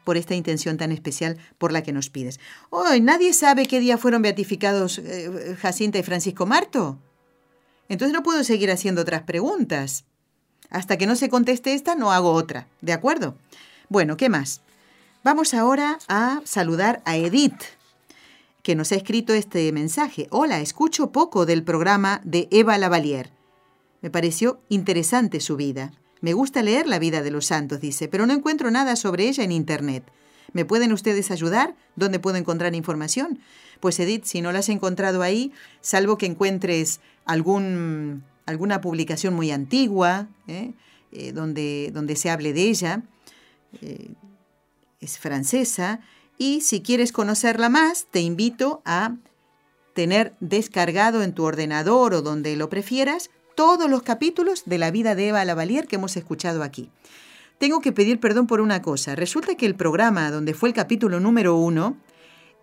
[0.04, 2.40] por esta intención tan especial por la que nos pides.
[2.70, 6.98] Hoy nadie sabe qué día fueron beatificados eh, Jacinta y Francisco Marto.
[7.88, 10.04] Entonces no puedo seguir haciendo otras preguntas.
[10.70, 12.66] Hasta que no se conteste esta, no hago otra.
[12.80, 13.36] ¿De acuerdo?
[13.88, 14.62] Bueno, ¿qué más?
[15.22, 17.62] Vamos ahora a saludar a Edith,
[18.62, 20.26] que nos ha escrito este mensaje.
[20.30, 23.30] Hola, escucho poco del programa de Eva Lavalier.
[24.00, 25.92] Me pareció interesante su vida.
[26.22, 29.44] Me gusta leer la vida de los santos, dice, pero no encuentro nada sobre ella
[29.44, 30.04] en Internet.
[30.52, 31.74] ¿Me pueden ustedes ayudar?
[31.96, 33.40] ¿Dónde puedo encontrar información?
[33.80, 40.28] Pues Edith, si no la has encontrado ahí, salvo que encuentres alguna publicación muy antigua,
[40.46, 40.72] ¿eh?
[41.10, 43.02] Eh, donde, donde se hable de ella,
[43.82, 44.14] eh,
[45.00, 46.00] es francesa,
[46.38, 49.16] y si quieres conocerla más, te invito a
[49.94, 55.14] tener descargado en tu ordenador o donde lo prefieras todos los capítulos de la vida
[55.14, 56.90] de Eva Lavalier que hemos escuchado aquí.
[57.58, 59.14] Tengo que pedir perdón por una cosa.
[59.14, 61.96] Resulta que el programa donde fue el capítulo número uno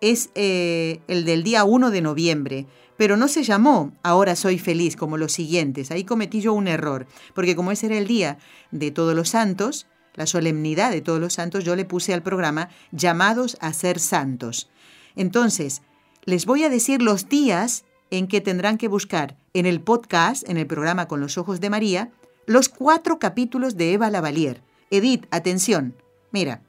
[0.00, 4.96] es eh, el del día 1 de noviembre, pero no se llamó Ahora soy feliz
[4.96, 5.90] como los siguientes.
[5.90, 8.38] Ahí cometí yo un error, porque como ese era el día
[8.70, 12.68] de todos los santos, la solemnidad de todos los santos, yo le puse al programa
[12.92, 14.68] llamados a ser santos.
[15.16, 15.82] Entonces,
[16.24, 20.56] les voy a decir los días en que tendrán que buscar en el podcast, en
[20.56, 22.10] el programa Con los Ojos de María,
[22.46, 24.62] los cuatro capítulos de Eva Lavalier.
[24.90, 25.94] Edith, atención,
[26.32, 26.62] mira,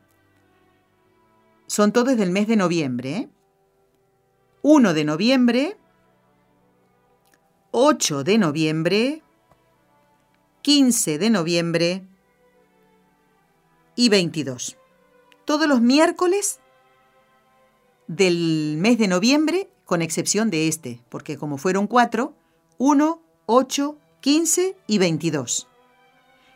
[1.67, 3.29] son todos del mes de noviembre.
[4.61, 4.93] 1 ¿eh?
[4.93, 5.77] de noviembre,
[7.71, 9.23] 8 de noviembre,
[10.61, 12.03] 15 de noviembre
[13.95, 14.77] y 22.
[15.45, 16.60] Todos los miércoles
[18.15, 22.35] del mes de noviembre, con excepción de este, porque como fueron cuatro,
[22.77, 25.67] 1, 8, 15 y 22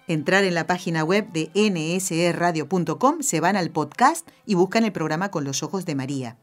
[0.07, 5.31] entrar en la página web de nsradio.com, se van al podcast y buscan el programa
[5.31, 6.37] Con los Ojos de María.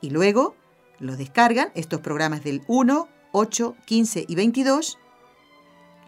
[0.00, 0.54] Y luego
[0.98, 4.98] lo descargan, estos programas del 1, 8, 15 y 22,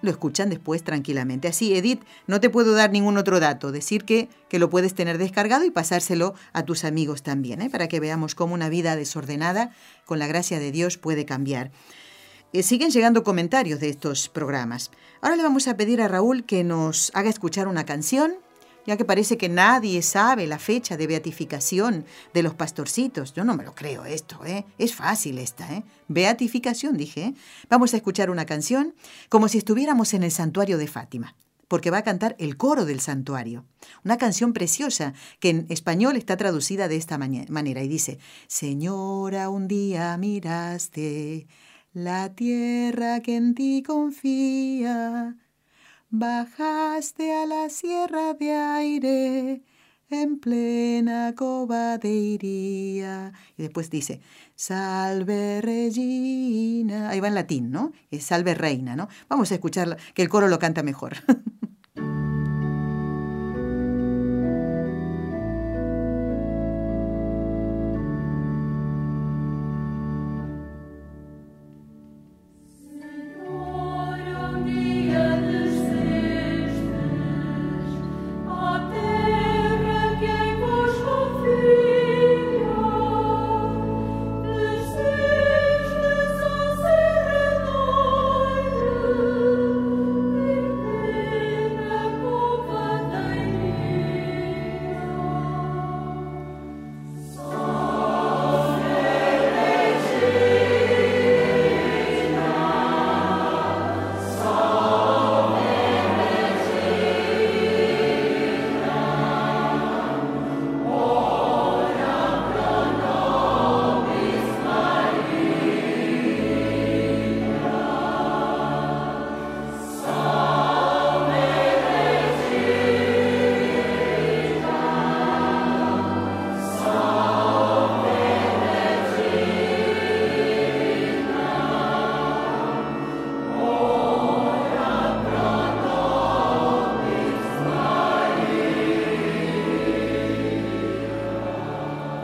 [0.05, 1.49] lo escuchan después tranquilamente.
[1.49, 5.19] Así, Edith, no te puedo dar ningún otro dato, decir que, que lo puedes tener
[5.19, 7.71] descargado y pasárselo a tus amigos también, ¿eh?
[7.71, 9.73] para que veamos cómo una vida desordenada,
[10.05, 11.73] con la gracia de Dios, puede cambiar.
[12.53, 14.93] Eh, siguen llegando comentarios de estos programas.
[15.21, 18.37] Ahora le vamos a pedir a Raúl que nos haga escuchar una canción,
[18.87, 23.33] ya que parece que nadie sabe la fecha de beatificación de los pastorcitos.
[23.35, 24.65] Yo no me lo creo esto, ¿eh?
[24.79, 25.85] Es fácil esta, ¿eh?
[26.09, 27.23] Beatificación, dije.
[27.23, 27.35] ¿eh?
[27.69, 28.95] Vamos a escuchar una canción
[29.29, 31.35] como si estuviéramos en el santuario de Fátima
[31.69, 33.65] porque va a cantar el coro del santuario.
[34.05, 39.67] Una canción preciosa que en español está traducida de esta manera y dice, Señora, un
[39.67, 41.47] día miraste
[41.93, 45.37] la tierra que en ti confía.
[46.17, 49.63] Bajaste a la sierra de aire
[50.11, 53.33] en plena cova de iría.
[53.59, 54.21] Y después dice,
[54.55, 57.09] salve regina.
[57.09, 57.91] Ahí va en latín, ¿no?
[58.21, 59.09] Salve reina, ¿no?
[59.29, 61.17] Vamos a escuchar que el coro lo canta mejor.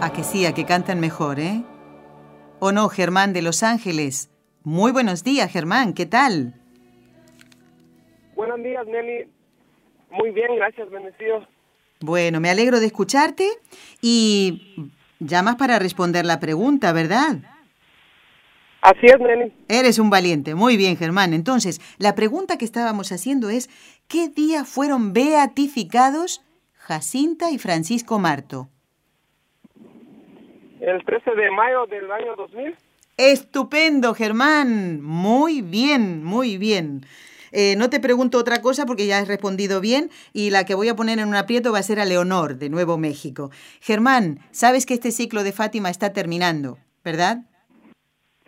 [0.09, 1.63] que sí, a que cantan mejor, ¿eh?
[2.59, 4.31] ¿O no, Germán de Los Ángeles?
[4.65, 6.55] Muy buenos días, Germán, ¿qué tal?
[8.35, 9.29] Buenos días, Nelly.
[10.11, 11.47] Muy bien, gracias, bendecido.
[12.01, 13.47] Bueno, me alegro de escucharte
[14.01, 14.89] y
[15.21, 17.37] llamas para responder la pregunta, ¿verdad?
[18.81, 19.53] Así es, Nelly.
[19.69, 20.55] Eres un valiente.
[20.55, 21.35] Muy bien, Germán.
[21.35, 23.69] Entonces, la pregunta que estábamos haciendo es,
[24.09, 26.43] ¿qué día fueron beatificados
[26.75, 28.71] Jacinta y Francisco Marto?
[30.81, 32.75] El 13 de mayo del año 2000.
[33.19, 35.03] Estupendo, Germán.
[35.03, 37.03] Muy bien, muy bien.
[37.53, 40.89] eh, no te pregunto otra cosa porque ya has respondido bien y la que voy
[40.89, 43.51] a poner en un aprieto va a ser a Leonor, de Nuevo México.
[43.81, 47.43] Germán, sabes que este ciclo de Fátima está terminando, ¿verdad?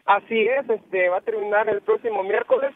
[0.05, 2.75] Así es, este va a terminar el próximo miércoles.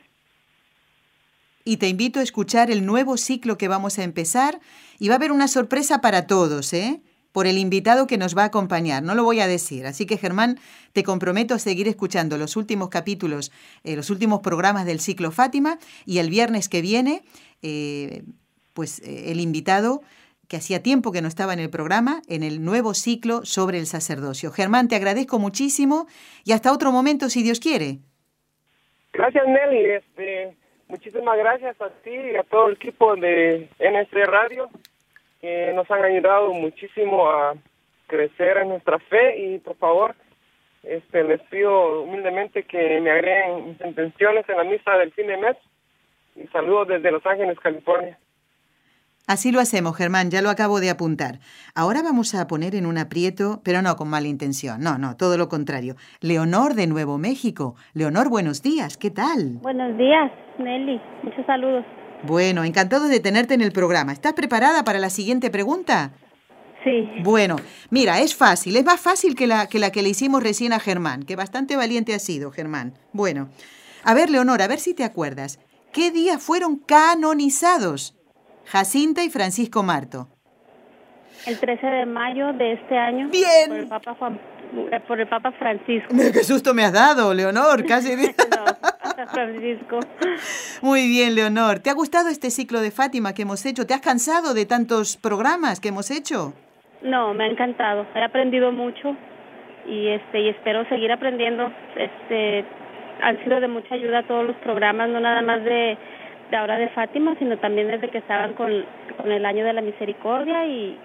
[1.65, 4.61] Y te invito a escuchar el nuevo ciclo que vamos a empezar
[4.99, 7.01] y va a haber una sorpresa para todos, ¿eh?
[7.37, 9.03] Por el invitado que nos va a acompañar.
[9.03, 9.85] No lo voy a decir.
[9.85, 10.57] Así que, Germán,
[10.95, 13.53] te comprometo a seguir escuchando los últimos capítulos,
[13.85, 15.77] eh, los últimos programas del ciclo Fátima
[16.07, 17.25] y el viernes que viene,
[17.63, 18.23] eh,
[18.73, 20.01] pues eh, el invitado
[20.49, 23.85] que hacía tiempo que no estaba en el programa, en el nuevo ciclo sobre el
[23.85, 24.51] sacerdocio.
[24.51, 26.07] Germán, te agradezco muchísimo
[26.43, 27.99] y hasta otro momento, si Dios quiere.
[29.13, 29.91] Gracias, Nelly.
[29.91, 30.57] Este,
[30.89, 34.71] muchísimas gracias a ti y a todo el equipo de NS Radio
[35.41, 37.55] que nos han ayudado muchísimo a
[38.07, 40.15] crecer en nuestra fe y por favor
[40.83, 45.37] este les pido humildemente que me agreguen mis intenciones en la misa del fin de
[45.37, 45.57] mes
[46.37, 48.19] y saludos desde Los Ángeles, California.
[49.27, 51.41] Así lo hacemos, Germán, ya lo acabo de apuntar.
[51.75, 55.37] Ahora vamos a poner en un aprieto, pero no con mala intención, no, no, todo
[55.37, 55.97] lo contrario.
[56.21, 57.75] Leonor de Nuevo México.
[57.93, 59.59] Leonor, buenos días, ¿qué tal?
[59.63, 61.85] Buenos días, Nelly, muchos saludos.
[62.27, 64.13] Bueno, encantado de tenerte en el programa.
[64.13, 66.13] ¿Estás preparada para la siguiente pregunta?
[66.83, 67.09] Sí.
[67.23, 67.57] Bueno,
[67.91, 70.79] mira, es fácil, es más fácil que la, que la que le hicimos recién a
[70.79, 72.95] Germán, que bastante valiente ha sido, Germán.
[73.13, 73.49] Bueno,
[74.05, 75.59] a ver, Leonor, a ver si te acuerdas.
[75.93, 78.15] ¿Qué día fueron canonizados
[78.67, 80.29] Jacinta y Francisco Marto?
[81.47, 83.29] El 13 de mayo de este año.
[83.31, 83.69] Bien.
[83.69, 84.41] Por el Papa, Juan,
[85.07, 86.15] por el Papa Francisco.
[86.33, 87.85] ¡Qué susto me has dado, Leonor!
[87.87, 88.15] Casi.
[88.17, 88.27] no,
[89.33, 90.01] Francisco.
[90.83, 91.81] Muy bien, Leonor.
[91.81, 93.87] ¿Te ha gustado este ciclo de Fátima que hemos hecho?
[93.87, 96.53] ¿Te has cansado de tantos programas que hemos hecho?
[97.03, 98.07] No, me ha encantado.
[98.15, 99.17] He aprendido mucho
[99.89, 101.73] y este y espero seguir aprendiendo.
[101.97, 102.65] Este
[103.23, 105.97] han sido de mucha ayuda todos los programas, no nada más de,
[106.51, 108.85] de ahora de Fátima, sino también desde que estaban con,
[109.17, 110.99] con el año de la misericordia y,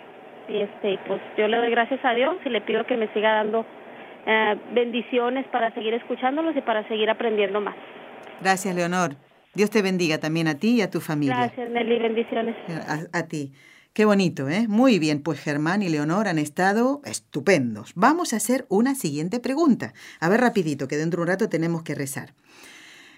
[0.49, 3.33] y este pues yo le doy gracias a Dios y le pido que me siga
[3.35, 3.65] dando
[4.25, 7.75] eh, bendiciones para seguir escuchándolos y para seguir aprendiendo más.
[8.41, 9.15] Gracias, Leonor.
[9.53, 11.35] Dios te bendiga también a ti y a tu familia.
[11.35, 12.55] Gracias, Nelly, bendiciones.
[12.87, 13.53] A, a ti.
[13.93, 14.67] Qué bonito, ¿eh?
[14.69, 17.91] Muy bien, pues Germán y Leonor han estado estupendos.
[17.95, 19.93] Vamos a hacer una siguiente pregunta.
[20.21, 22.33] A ver, rapidito, que dentro de un rato tenemos que rezar.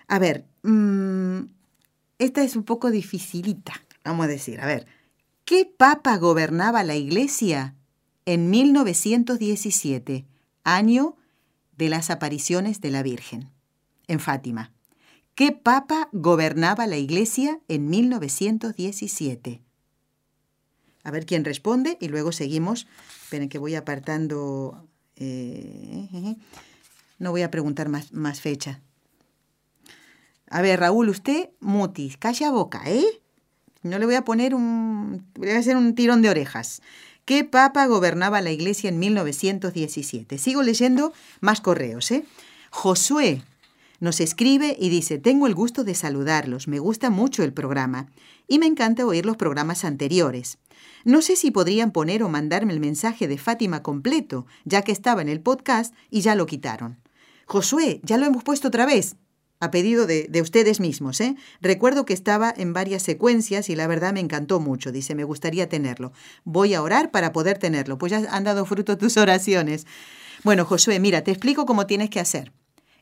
[0.07, 1.41] A ver, mmm,
[2.17, 4.61] esta es un poco dificilita, vamos a decir.
[4.61, 4.87] A ver,
[5.45, 7.75] ¿qué papa gobernaba la iglesia
[8.25, 10.25] en 1917,
[10.63, 11.17] año
[11.77, 13.49] de las apariciones de la Virgen,
[14.07, 14.72] en Fátima?
[15.35, 19.61] ¿Qué papa gobernaba la iglesia en 1917?
[21.03, 22.85] A ver quién responde y luego seguimos.
[23.23, 24.87] Esperen que voy apartando.
[25.15, 26.35] Eh,
[27.17, 28.81] no voy a preguntar más, más fecha.
[30.51, 33.03] A ver, Raúl, usted, mutis, calla boca, ¿eh?
[33.81, 35.25] No le voy a poner un.
[35.33, 36.83] Voy a hacer un tirón de orejas.
[37.25, 40.37] ¿Qué papa gobernaba la iglesia en 1917?
[40.37, 41.11] Sigo leyendo
[41.41, 42.23] más correos, ¿eh?
[42.69, 43.41] Josué
[44.03, 48.07] nos escribe y dice, tengo el gusto de saludarlos, me gusta mucho el programa
[48.49, 50.57] y me encanta oír los programas anteriores.
[51.05, 55.21] No sé si podrían poner o mandarme el mensaje de Fátima completo, ya que estaba
[55.21, 56.99] en el podcast y ya lo quitaron.
[57.45, 59.15] Josué, ya lo hemos puesto otra vez,
[59.61, 61.21] a pedido de, de, ustedes mismos.
[61.21, 61.37] ¿eh?
[61.61, 64.91] Recuerdo que estaba en varias secuencias y la verdad me encantó mucho.
[64.91, 66.11] Dice, me gustaría tenerlo.
[66.43, 67.97] Voy a orar para poder tenerlo.
[67.97, 69.87] Pues ya han dado fruto tus oraciones.
[70.43, 72.51] Bueno, Josué, mira, te explico cómo tienes que hacer.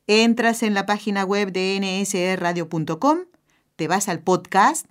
[0.08, 3.20] Entras en la página web de nsradio.com,
[3.76, 4.88] te vas al podcast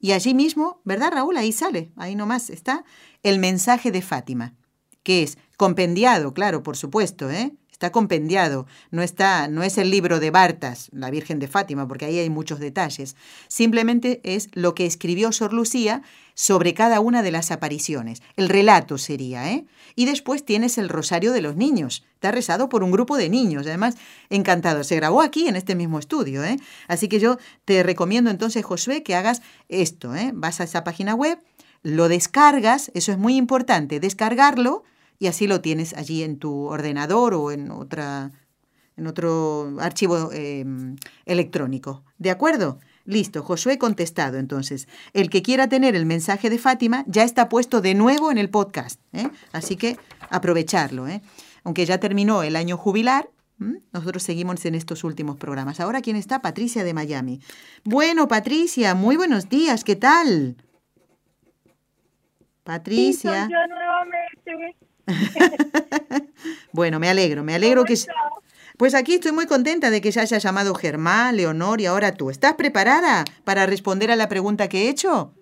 [0.00, 1.36] y allí mismo, ¿verdad Raúl?
[1.36, 2.84] Ahí sale, ahí nomás está
[3.22, 4.54] el mensaje de Fátima,
[5.02, 7.54] que es compendiado, claro, por supuesto, ¿eh?
[7.82, 12.04] Está compendiado, no está, no es el libro de Bartas, la Virgen de Fátima, porque
[12.04, 13.16] ahí hay muchos detalles.
[13.48, 16.02] Simplemente es lo que escribió Sor Lucía
[16.34, 18.22] sobre cada una de las apariciones.
[18.36, 19.66] El relato sería, ¿eh?
[19.96, 22.04] Y después tienes el Rosario de los Niños.
[22.14, 23.66] Está rezado por un grupo de niños.
[23.66, 23.96] Además,
[24.30, 24.84] encantado.
[24.84, 26.58] Se grabó aquí en este mismo estudio, ¿eh?
[26.86, 30.30] Así que yo te recomiendo entonces, Josué, que hagas esto, ¿eh?
[30.32, 31.40] Vas a esa página web,
[31.82, 34.84] lo descargas, eso es muy importante, descargarlo
[35.22, 38.32] y así lo tienes allí en tu ordenador o en otra
[38.96, 40.64] en otro archivo eh,
[41.26, 42.02] electrónico.
[42.18, 42.80] ¿De acuerdo?
[43.04, 44.88] Listo, Josué contestado entonces.
[45.12, 48.50] El que quiera tener el mensaje de Fátima ya está puesto de nuevo en el
[48.50, 49.00] podcast.
[49.12, 49.28] ¿eh?
[49.52, 49.96] Así que
[50.28, 51.06] aprovecharlo.
[51.06, 51.22] ¿eh?
[51.62, 53.80] Aunque ya terminó el año jubilar, ¿m?
[53.92, 55.78] nosotros seguimos en estos últimos programas.
[55.78, 56.42] Ahora, ¿quién está?
[56.42, 57.40] Patricia de Miami.
[57.84, 59.84] Bueno, Patricia, muy buenos días.
[59.84, 60.56] ¿Qué tal?
[62.64, 63.46] Patricia.
[63.46, 64.81] Sí, soy yo nuevamente.
[66.72, 67.94] bueno, me alegro, me alegro que...
[68.76, 72.30] Pues aquí estoy muy contenta de que ya haya llamado Germán, Leonor y ahora tú.
[72.30, 75.34] ¿Estás preparada para responder a la pregunta que he hecho?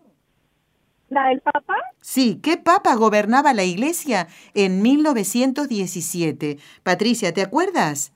[1.08, 1.74] ¿La del Papa?
[2.00, 6.58] Sí, ¿qué papa gobernaba la iglesia en 1917?
[6.82, 8.12] Patricia, ¿te acuerdas?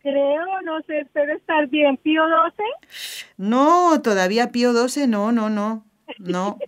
[0.00, 1.96] Creo, no sé, espero estar bien.
[1.98, 2.64] ¿Pío XII?
[3.36, 5.84] No, todavía Pío XII, no, no, no.
[6.18, 6.58] No,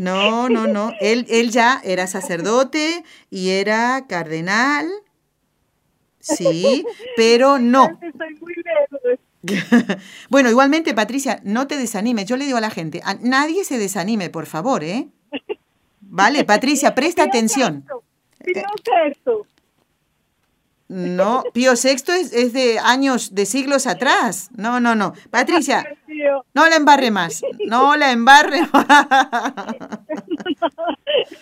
[0.00, 0.92] no, no, no.
[1.00, 4.88] Él, él ya era sacerdote y era cardenal.
[6.20, 6.84] Sí,
[7.16, 7.98] pero no.
[8.00, 9.20] Estoy muy lejos.
[10.30, 12.26] bueno, igualmente, Patricia, no te desanimes.
[12.26, 15.08] Yo le digo a la gente, a nadie se desanime, por favor, ¿eh?
[16.00, 17.84] Vale, Patricia, presta atención.
[20.94, 24.48] No, Pío VI es, es de años, de siglos atrás.
[24.56, 25.12] No, no, no.
[25.30, 25.84] Patricia,
[26.54, 27.42] no la embarre más.
[27.66, 28.86] No la embarre más.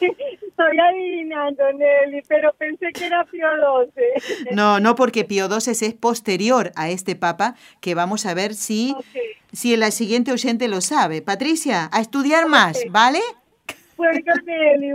[0.00, 3.46] Estoy adivinando, Nelly, pero pensé que era Pío
[3.94, 4.54] XII.
[4.54, 8.94] No, no, porque Pío XII es posterior a este papa, que vamos a ver si,
[8.96, 9.04] Ok.
[9.52, 11.20] si el siguiente oyente lo sabe.
[11.20, 13.20] Patricia, a estudiar más, ¿vale?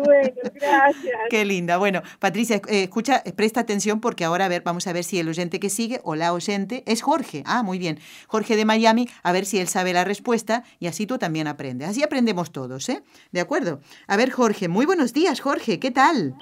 [0.03, 1.15] Bueno, gracias.
[1.29, 1.77] Qué linda.
[1.77, 5.19] Bueno, Patricia, eh, escucha, eh, presta atención porque ahora a ver, vamos a ver si
[5.19, 7.43] el oyente que sigue o la oyente es Jorge.
[7.45, 7.99] Ah, muy bien.
[8.27, 11.89] Jorge de Miami, a ver si él sabe la respuesta y así tú también aprendes.
[11.89, 13.03] Así aprendemos todos, ¿eh?
[13.31, 13.79] ¿De acuerdo?
[14.07, 16.35] A ver, Jorge, muy buenos días, Jorge, ¿qué tal?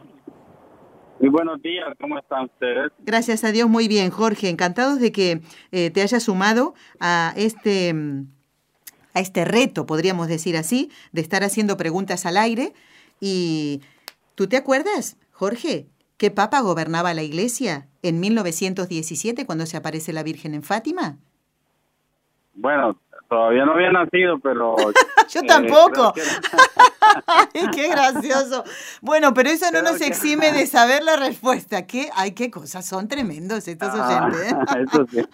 [1.20, 2.92] Muy buenos días, ¿cómo están ustedes?
[3.00, 4.50] Gracias a Dios, muy bien, Jorge.
[4.50, 5.42] Encantados de que
[5.72, 8.28] eh, te hayas sumado a este, mm,
[9.16, 12.74] a este reto, podríamos decir así, de estar haciendo preguntas al aire.
[13.20, 13.82] Y
[14.36, 15.88] ¿tú te acuerdas, Jorge,
[16.18, 21.18] qué papa gobernaba la iglesia en 1917 cuando se aparece la Virgen en Fátima?
[22.54, 23.00] Bueno,
[23.30, 24.76] todavía no había nacido, pero...
[25.30, 26.14] Yo eh, tampoco.
[26.14, 26.22] que
[27.74, 28.64] qué gracioso.
[29.02, 31.88] Bueno, pero eso no Creo nos que- exime de saber la respuesta.
[31.88, 32.10] ¿Qué?
[32.16, 34.52] Ay, qué cosas, son tremendos estos Ah, oyentes.
[34.52, 34.56] ¿eh?
[34.92, 35.26] Eso sí.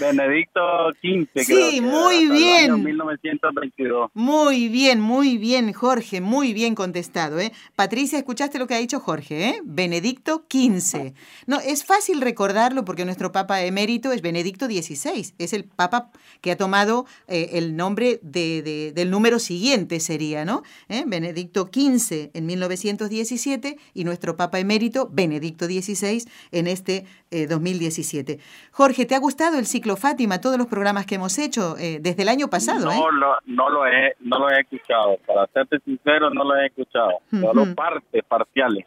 [0.00, 0.60] Benedicto
[1.02, 2.70] XV, creo Sí, era, muy el bien.
[2.72, 4.10] año 1922.
[4.14, 7.52] Muy bien, muy bien, Jorge, muy bien contestado, ¿eh?
[7.76, 9.60] Patricia, ¿escuchaste lo que ha dicho Jorge, eh?
[9.64, 11.12] Benedicto XV.
[11.46, 15.32] No, es fácil recordarlo porque nuestro Papa emérito es Benedicto XVI.
[15.38, 16.10] Es el Papa
[16.40, 20.62] que ha tomado eh, el nombre de, de- del número siguiente, sería, ¿no?
[20.88, 21.04] ¿Eh?
[21.06, 28.38] Benedicto XV en 1917 y nuestro Papa emérito, Benedicto XVI, en este eh, 2017.
[28.72, 32.22] Jorge, ¿te ha gustado el ciclo Fátima, todos los programas que hemos hecho eh, desde
[32.22, 32.90] el año pasado?
[32.90, 32.96] ¿eh?
[32.96, 36.66] No, lo, no, lo he, no lo he escuchado, para serte sincero, no lo he
[36.66, 37.10] escuchado.
[37.30, 37.74] Solo Ujú.
[37.74, 38.84] partes, parciales.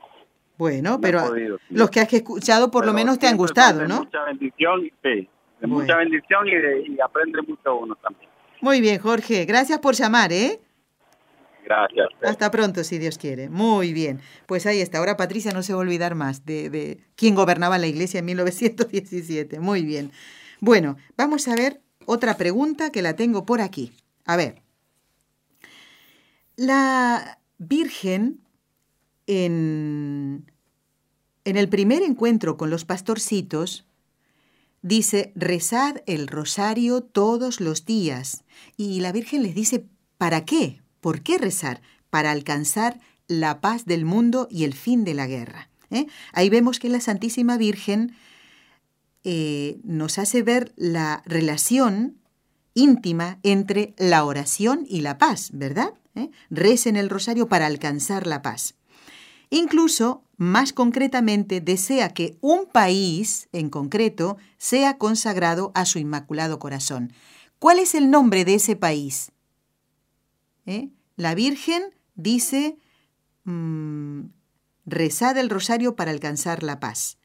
[0.58, 1.76] Bueno, No pero podido, sí.
[1.76, 4.00] los que has escuchado por lo menos te han gustado, de ¿no?
[4.04, 5.10] Mucha bendición, sí.
[5.60, 5.76] De Bueno.
[5.76, 8.30] mucha bendición y, de- y aprende mucho uno también.
[8.62, 9.46] Muy bien, Jorge.
[9.46, 10.60] Gracias por llamar, ¿eh?
[11.64, 12.08] Gracias.
[12.22, 13.50] Hasta pronto, si Dios quiere.
[13.50, 14.20] Muy bien.
[14.46, 14.98] Pues ahí está.
[14.98, 18.26] Ahora Patricia no se va a olvidar más de, de quién gobernaba la iglesia en
[18.26, 19.60] 1917.
[19.60, 20.12] Muy bien.
[20.60, 23.94] Bueno, vamos a ver otra pregunta que la tengo por aquí.
[24.26, 24.62] A ver.
[26.56, 28.42] La Virgen
[29.26, 30.52] en,
[31.46, 33.86] en el primer encuentro con los pastorcitos
[34.84, 38.44] dice, rezad el rosario todos los días.
[38.78, 39.86] Y la Virgen les dice,
[40.18, 40.83] ¿para qué?
[41.04, 41.82] ¿Por qué rezar?
[42.10, 45.68] Para alcanzar la paz del mundo y el fin de la guerra.
[45.92, 46.08] ¿eh?
[46.32, 48.16] Ahí vemos que la Santísima Virgen
[49.26, 52.22] eh, nos hace ver la relación
[52.74, 55.94] íntima entre la oración y la paz, ¿verdad?
[56.16, 56.32] ¿Eh?
[56.50, 58.76] Recen el rosario para alcanzar la paz.
[59.50, 67.12] Incluso, más concretamente, desea que un país en concreto sea consagrado a su Inmaculado Corazón.
[67.60, 69.33] ¿Cuál es el nombre de ese país?
[70.66, 70.90] ¿Eh?
[71.16, 71.84] La Virgen
[72.16, 72.78] dice,
[73.44, 74.22] mm,
[74.86, 77.18] rezad el rosario para alcanzar la paz.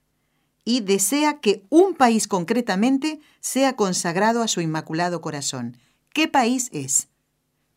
[0.64, 5.78] Y desea que un país concretamente sea consagrado a su Inmaculado Corazón.
[6.12, 7.09] ¿Qué país es?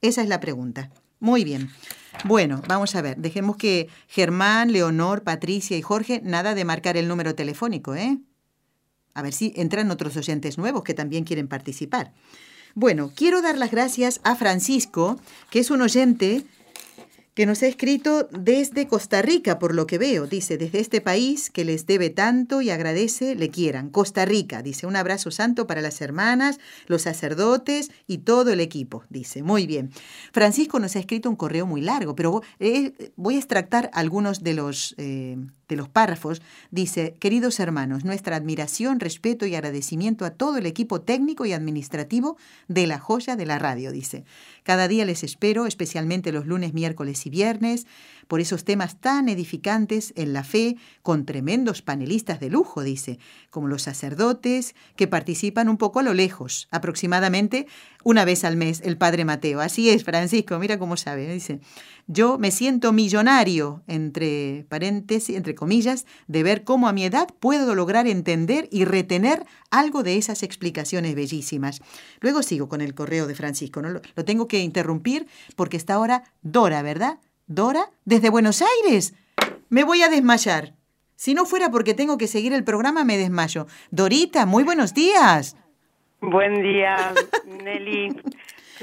[0.01, 0.91] Esa es la pregunta.
[1.19, 1.69] Muy bien.
[2.25, 3.17] Bueno, vamos a ver.
[3.17, 8.17] Dejemos que Germán, Leonor, Patricia y Jorge, nada de marcar el número telefónico, ¿eh?
[9.13, 12.13] A ver si entran otros oyentes nuevos que también quieren participar.
[12.73, 15.19] Bueno, quiero dar las gracias a Francisco,
[15.49, 16.45] que es un oyente
[17.33, 20.27] que nos ha escrito desde Costa Rica, por lo que veo.
[20.27, 23.89] Dice, desde este país que les debe tanto y agradece, le quieran.
[23.89, 29.05] Costa Rica, dice, un abrazo santo para las hermanas, los sacerdotes y todo el equipo,
[29.09, 29.43] dice.
[29.43, 29.91] Muy bien.
[30.33, 34.53] Francisco nos ha escrito un correo muy largo, pero eh, voy a extractar algunos de
[34.53, 35.37] los, eh,
[35.71, 36.41] de los párrafos.
[36.69, 42.37] Dice, queridos hermanos, nuestra admiración, respeto y agradecimiento a todo el equipo técnico y administrativo
[42.67, 44.25] de la joya de la radio, dice.
[44.63, 47.87] Cada día les espero, especialmente los lunes, miércoles y viernes,
[48.27, 53.17] por esos temas tan edificantes en la fe, con tremendos panelistas de lujo, dice,
[53.49, 57.65] como los sacerdotes, que participan un poco a lo lejos, aproximadamente
[58.03, 59.61] una vez al mes, el Padre Mateo.
[59.61, 61.59] Así es, Francisco, mira cómo sabe, dice,
[62.11, 67.73] yo me siento millonario, entre paréntesis, entre comillas, de ver cómo a mi edad puedo
[67.73, 71.81] lograr entender y retener algo de esas explicaciones bellísimas.
[72.19, 73.89] Luego sigo con el correo de Francisco, ¿no?
[73.89, 77.19] lo, lo tengo que interrumpir porque está ahora Dora, ¿verdad?
[77.47, 79.13] Dora, desde Buenos Aires.
[79.69, 80.73] Me voy a desmayar.
[81.15, 83.67] Si no fuera porque tengo que seguir el programa, me desmayo.
[83.89, 85.55] Dorita, muy buenos días.
[86.19, 87.13] Buen día,
[87.63, 88.21] Nelly.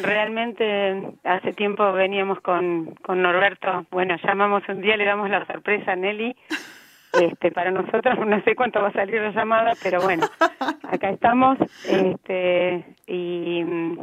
[0.02, 3.86] Realmente hace tiempo veníamos con, con Norberto.
[3.90, 6.34] Bueno, llamamos un día, le damos la sorpresa a Nelly.
[7.20, 10.26] Este, para nosotros no sé cuánto va a salir la llamada, pero bueno,
[10.82, 11.58] acá estamos.
[11.88, 13.98] Este, y mm,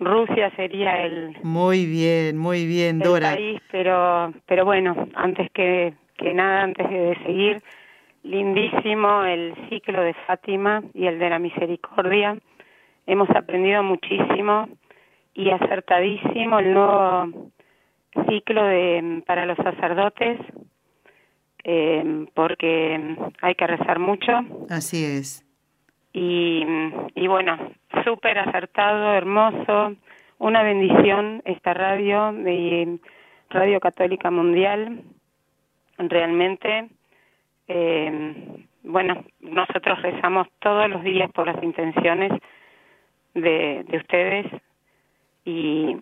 [0.00, 3.34] Rusia sería el Muy bien, muy bien, el Dora.
[3.34, 7.62] país, pero pero bueno, antes que, que nada, antes de seguir,
[8.22, 12.36] lindísimo el ciclo de Fátima y el de la misericordia.
[13.06, 14.68] Hemos aprendido muchísimo
[15.34, 17.52] y acertadísimo el nuevo
[18.28, 20.38] ciclo de para los sacerdotes,
[21.64, 24.32] eh, porque hay que rezar mucho
[24.68, 25.44] Así es.
[26.12, 26.64] y,
[27.14, 27.56] y bueno,
[28.04, 29.94] súper acertado, hermoso,
[30.38, 32.98] una bendición esta radio de
[33.50, 35.02] Radio Católica Mundial,
[35.98, 36.88] realmente,
[37.68, 42.32] eh, bueno, nosotros rezamos todos los días por las intenciones
[43.34, 44.46] de, de ustedes
[45.44, 45.96] y,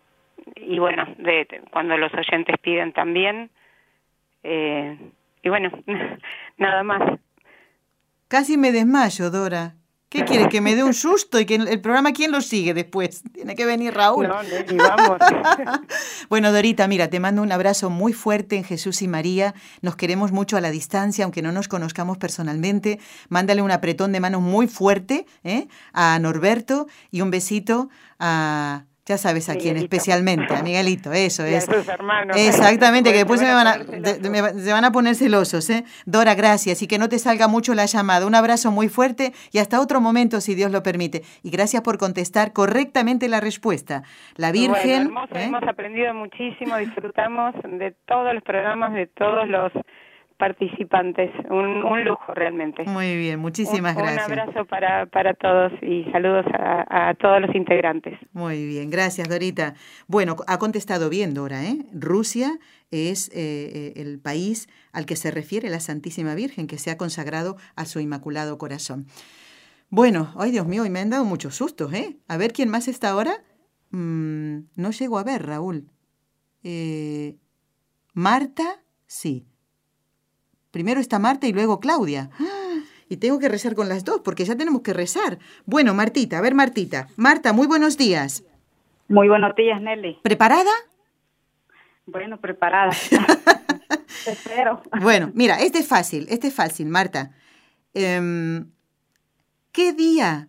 [0.57, 3.51] y bueno, de, de- cuando los oyentes piden también,
[4.43, 4.99] eh,
[5.43, 5.71] y bueno,
[6.59, 7.19] nada más.
[8.29, 9.75] Casi me desmayo, Dora.
[10.09, 10.49] ¿Qué quiere?
[10.49, 13.23] ¿Que me dé un susto y que el programa quién lo sigue después?
[13.33, 14.27] Tiene que venir Raúl.
[14.27, 14.35] No,
[14.77, 15.19] vamos.
[16.29, 19.55] Bueno, Dorita, mira, te mando un abrazo muy fuerte en Jesús y María.
[19.83, 22.99] Nos queremos mucho a la distancia, aunque no nos conozcamos personalmente.
[23.29, 25.69] Mándale un apretón de manos muy fuerte ¿eh?
[25.93, 27.89] a Norberto y un besito
[28.19, 31.65] a, ya sabes a quién, especialmente, a Miguelito, eso Y a es.
[31.65, 32.37] sus hermanos.
[32.37, 35.69] Exactamente, que después se me van a de- me se van a poner celosos.
[35.71, 35.85] ¿eh?
[36.07, 38.27] Dora, gracias y que no te salga mucho la llamada.
[38.27, 41.23] Un abrazo muy fuerte y hasta otro momento, si Dios lo permite.
[41.43, 44.03] Y gracias por contestar correctamente la respuesta.
[44.37, 45.05] La Virgen.
[45.05, 45.45] Bueno, hermoso, ¿eh?
[45.45, 49.73] hemos aprendido muchísimo, disfrutamos de todos los programas, de todos los
[50.41, 51.31] participantes.
[51.49, 52.83] Un, un lujo realmente.
[52.85, 54.27] Muy bien, muchísimas un, gracias.
[54.27, 58.19] Un abrazo para, para todos y saludos a, a todos los integrantes.
[58.33, 59.75] Muy bien, gracias Dorita.
[60.09, 61.77] Bueno, ha contestado bien Dora, ¿eh?
[61.93, 62.59] Rusia
[62.91, 66.97] es eh, eh, el país al que se refiere la Santísima Virgen, que se ha
[66.97, 69.07] consagrado a su Inmaculado Corazón.
[69.91, 72.17] Bueno, ay Dios mío, y me han dado muchos sustos, ¿eh?
[72.27, 73.33] A ver quién más está ahora.
[73.91, 75.87] Mm, no llego a ver, Raúl.
[76.63, 77.37] Eh,
[78.15, 79.47] Marta, sí.
[80.71, 82.31] Primero está Marta y luego Claudia.
[82.39, 82.81] ¡Ah!
[83.09, 85.39] Y tengo que rezar con las dos, porque ya tenemos que rezar.
[85.67, 87.09] Bueno, Martita, a ver, Martita.
[87.17, 88.45] Marta, muy buenos días.
[89.09, 90.21] Muy buenos días, Nelly.
[90.23, 90.71] ¿Preparada?
[92.07, 92.93] Bueno, preparada.
[94.27, 94.83] Espero.
[95.01, 97.33] Bueno, mira, este es fácil, este es fácil, Marta.
[97.95, 98.71] Em,
[99.73, 100.49] ¿Qué día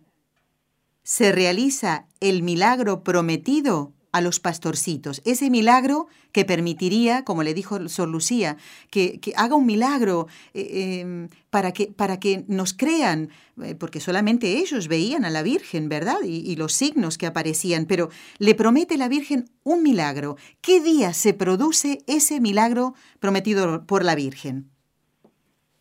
[1.02, 5.22] se realiza el milagro prometido a los pastorcitos?
[5.24, 8.56] Ese milagro que permitiría, como le dijo Sor Lucía,
[8.90, 13.30] que, que haga un milagro eh, em, para, que, para que nos crean,
[13.62, 16.18] eh, porque solamente ellos veían a la Virgen, ¿verdad?
[16.24, 18.08] Y, y los signos que aparecían, pero
[18.38, 20.36] le promete la Virgen un milagro.
[20.60, 24.70] ¿Qué día se produce ese milagro prometido por la Virgen?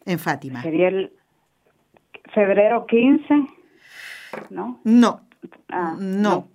[0.05, 0.63] En Fátima.
[0.63, 1.13] Sería el
[2.33, 3.33] febrero 15,
[4.49, 4.79] ¿no?
[4.83, 5.21] No,
[5.69, 6.49] Ah, no.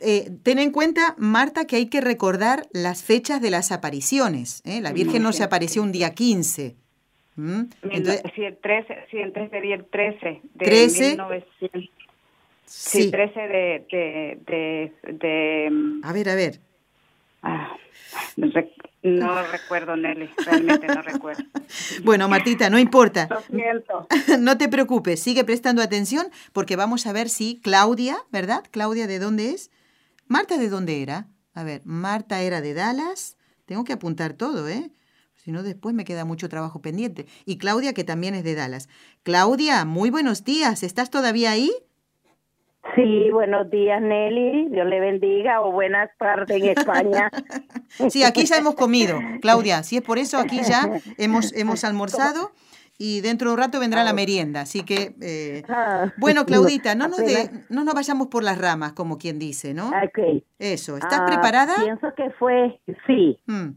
[0.00, 4.62] Eh, ten en cuenta, Marta, que hay que recordar las fechas de las apariciones.
[4.64, 4.80] ¿eh?
[4.80, 6.76] La Virgen no se apareció un día 15.
[7.36, 7.62] ¿Mm?
[7.82, 11.10] Entonces, sí, el 13, sí, entonces sería el 13 de 13.
[11.10, 11.90] 1900.
[12.64, 13.10] Sí, sí.
[13.10, 16.60] 13 de, de, de, de, mm, A ver, a ver.
[17.42, 17.76] ah,
[19.02, 21.44] no recuerdo, Nelly, realmente no recuerdo.
[22.04, 23.28] Bueno, Martita, no importa.
[23.30, 24.06] Lo siento.
[24.40, 28.64] No te preocupes, sigue prestando atención porque vamos a ver si Claudia, ¿verdad?
[28.70, 29.70] Claudia, ¿de dónde es?
[30.28, 31.26] Marta, ¿de dónde era?
[31.54, 33.38] A ver, Marta era de Dallas.
[33.64, 34.90] Tengo que apuntar todo, ¿eh?
[35.34, 37.26] Si no, después me queda mucho trabajo pendiente.
[37.46, 38.88] Y Claudia, que también es de Dallas.
[39.22, 40.82] Claudia, muy buenos días.
[40.82, 41.70] ¿Estás todavía ahí?
[42.94, 47.30] Sí, buenos días Nelly, Dios le bendiga o buenas tardes en España.
[48.10, 49.82] Sí, aquí ya hemos comido, Claudia.
[49.82, 52.52] Si es por eso, aquí ya hemos, hemos almorzado
[52.98, 54.62] y dentro de un rato vendrá la merienda.
[54.62, 58.92] Así que, eh, Ah, bueno, Claudita, no nos, de- no nos vayamos por las ramas,
[58.92, 59.88] como quien dice, ¿no?
[59.90, 60.42] Ok.
[60.58, 61.74] Eso, ¿estás Ah, preparada?
[61.82, 63.38] Pienso que fue, sí.
[63.46, 63.68] Mm,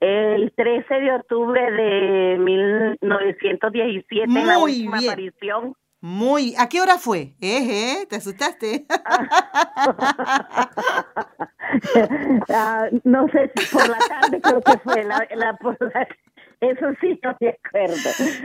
[0.00, 5.10] El 13 de octubre de 1917, en la Muy última bien.
[5.12, 5.74] aparición.
[6.00, 6.54] Muy.
[6.58, 7.34] ¿A qué hora fue?
[7.40, 8.06] ¿Eh, eh?
[8.08, 8.86] ¿Te asustaste?
[12.52, 16.08] Ah, no sé por la tarde creo que fue la, la- por la-
[16.62, 17.96] eso sí no me acuerdo.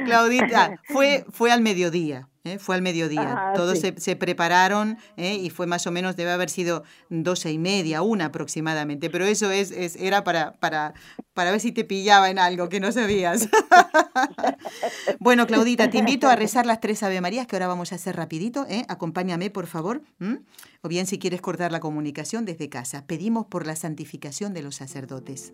[0.05, 2.27] Claudita, fue, fue al mediodía.
[2.45, 2.57] ¿eh?
[2.57, 3.35] Fue al mediodía.
[3.37, 3.93] Ah, Todos sí.
[3.95, 5.35] se, se prepararon ¿eh?
[5.35, 9.11] y fue más o menos, debe haber sido doce y media, una aproximadamente.
[9.11, 10.95] Pero eso es, es era para, para,
[11.35, 13.49] para ver si te pillaba en algo que no sabías.
[15.19, 18.15] bueno, Claudita, te invito a rezar las tres Ave Marías que ahora vamos a hacer
[18.15, 18.65] rapidito.
[18.67, 18.83] ¿eh?
[18.87, 20.01] Acompáñame, por favor.
[20.81, 23.05] O bien si quieres cortar la comunicación desde casa.
[23.05, 25.53] Pedimos por la santificación de los sacerdotes.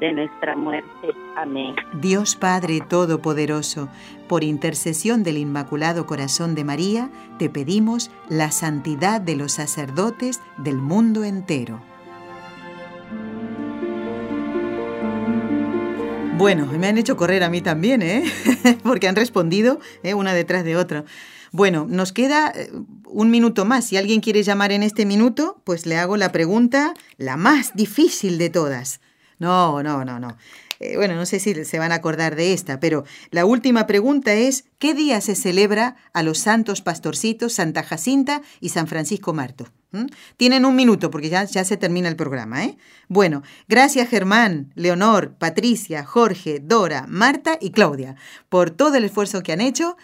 [0.00, 1.14] nuestra muerte.
[1.36, 1.74] Amén.
[1.94, 3.88] Dios Padre Todopoderoso,
[4.28, 10.76] por intercesión del Inmaculado Corazón de María, te pedimos la santidad de los sacerdotes del
[10.76, 11.80] mundo entero.
[16.36, 18.24] Bueno, me han hecho correr a mí también, ¿eh?
[18.82, 20.14] Porque han respondido ¿eh?
[20.14, 21.04] una detrás de otra.
[21.52, 22.72] Bueno, nos queda eh,
[23.06, 23.86] un minuto más.
[23.86, 28.38] Si alguien quiere llamar en este minuto, pues le hago la pregunta, la más difícil
[28.38, 29.00] de todas.
[29.38, 30.36] No, no, no, no.
[30.80, 34.34] Eh, bueno, no sé si se van a acordar de esta, pero la última pregunta
[34.34, 39.66] es, ¿qué día se celebra a los santos pastorcitos Santa Jacinta y San Francisco Marto?
[39.92, 40.06] ¿Mm?
[40.36, 42.76] Tienen un minuto porque ya, ya se termina el programa, ¿eh?
[43.08, 48.16] Bueno, gracias Germán, Leonor, Patricia, Jorge, Dora, Marta y Claudia
[48.48, 49.96] por todo el esfuerzo que han hecho,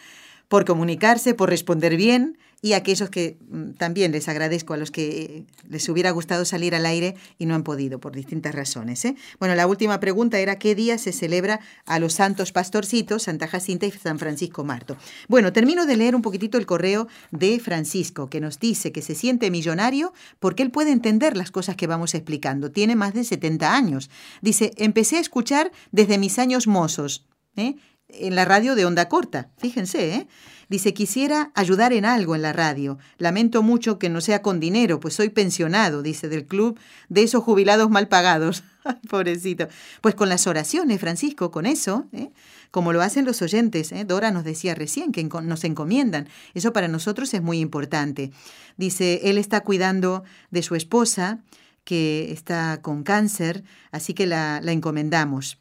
[0.48, 4.90] por comunicarse, por responder bien y a aquellos que mm, también les agradezco a los
[4.90, 9.04] que eh, les hubiera gustado salir al aire y no han podido por distintas razones.
[9.04, 9.16] ¿eh?
[9.38, 13.86] Bueno, la última pregunta era ¿qué día se celebra a los santos pastorcitos, Santa Jacinta
[13.86, 14.96] y San Francisco Marto?
[15.28, 19.14] Bueno, termino de leer un poquitito el correo de Francisco, que nos dice que se
[19.14, 22.70] siente millonario porque él puede entender las cosas que vamos explicando.
[22.70, 24.11] Tiene más de 70 años.
[24.42, 27.26] Dice, empecé a escuchar desde mis años mozos.
[27.56, 27.76] ¿eh?
[28.14, 30.28] En la radio de onda corta, fíjense, ¿eh?
[30.70, 32.96] Dice, quisiera ayudar en algo en la radio.
[33.18, 37.42] Lamento mucho que no sea con dinero, pues soy pensionado, dice, del club de esos
[37.42, 38.62] jubilados mal pagados.
[39.11, 39.66] Pobrecito.
[40.00, 42.30] Pues con las oraciones, Francisco, con eso, ¿eh?
[42.70, 43.90] como lo hacen los oyentes.
[43.90, 44.04] ¿eh?
[44.04, 46.28] Dora nos decía recién que nos encomiendan.
[46.54, 48.30] Eso para nosotros es muy importante.
[48.76, 51.40] Dice, él está cuidando de su esposa,
[51.82, 55.58] que está con cáncer, así que la, encomendamos.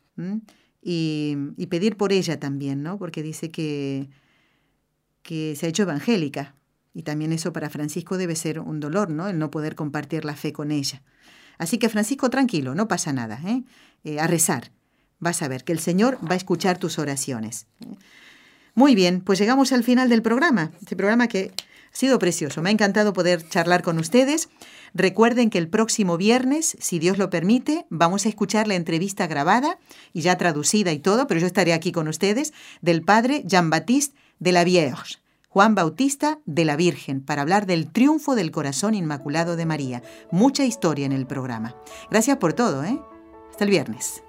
[0.81, 2.97] Y, y pedir por ella también, ¿no?
[2.97, 4.09] Porque dice que,
[5.21, 6.55] que se ha hecho evangélica.
[6.93, 9.27] Y también eso para Francisco debe ser un dolor, ¿no?
[9.27, 11.01] El no poder compartir la fe con ella.
[11.57, 13.63] Así que Francisco, tranquilo, no pasa nada, ¿eh?
[14.03, 14.71] Eh, a rezar.
[15.19, 17.67] Vas a ver que el Señor va a escuchar tus oraciones.
[18.73, 20.71] Muy bien, pues llegamos al final del programa.
[20.81, 21.51] Este programa que
[21.91, 22.61] ha sido precioso.
[22.61, 24.49] Me ha encantado poder charlar con ustedes.
[24.93, 29.77] Recuerden que el próximo viernes, si Dios lo permite, vamos a escuchar la entrevista grabada
[30.13, 34.51] y ya traducida y todo, pero yo estaré aquí con ustedes, del padre Jean-Baptiste de
[34.51, 35.17] la Vierge,
[35.49, 40.03] Juan Bautista de la Virgen, para hablar del triunfo del corazón inmaculado de María.
[40.31, 41.75] Mucha historia en el programa.
[42.09, 42.99] Gracias por todo, ¿eh?
[43.51, 44.23] Hasta el viernes.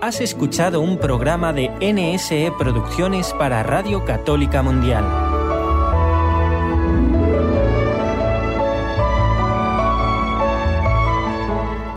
[0.00, 5.21] Has escuchado un programa de NSE Producciones para Radio Católica Mundial.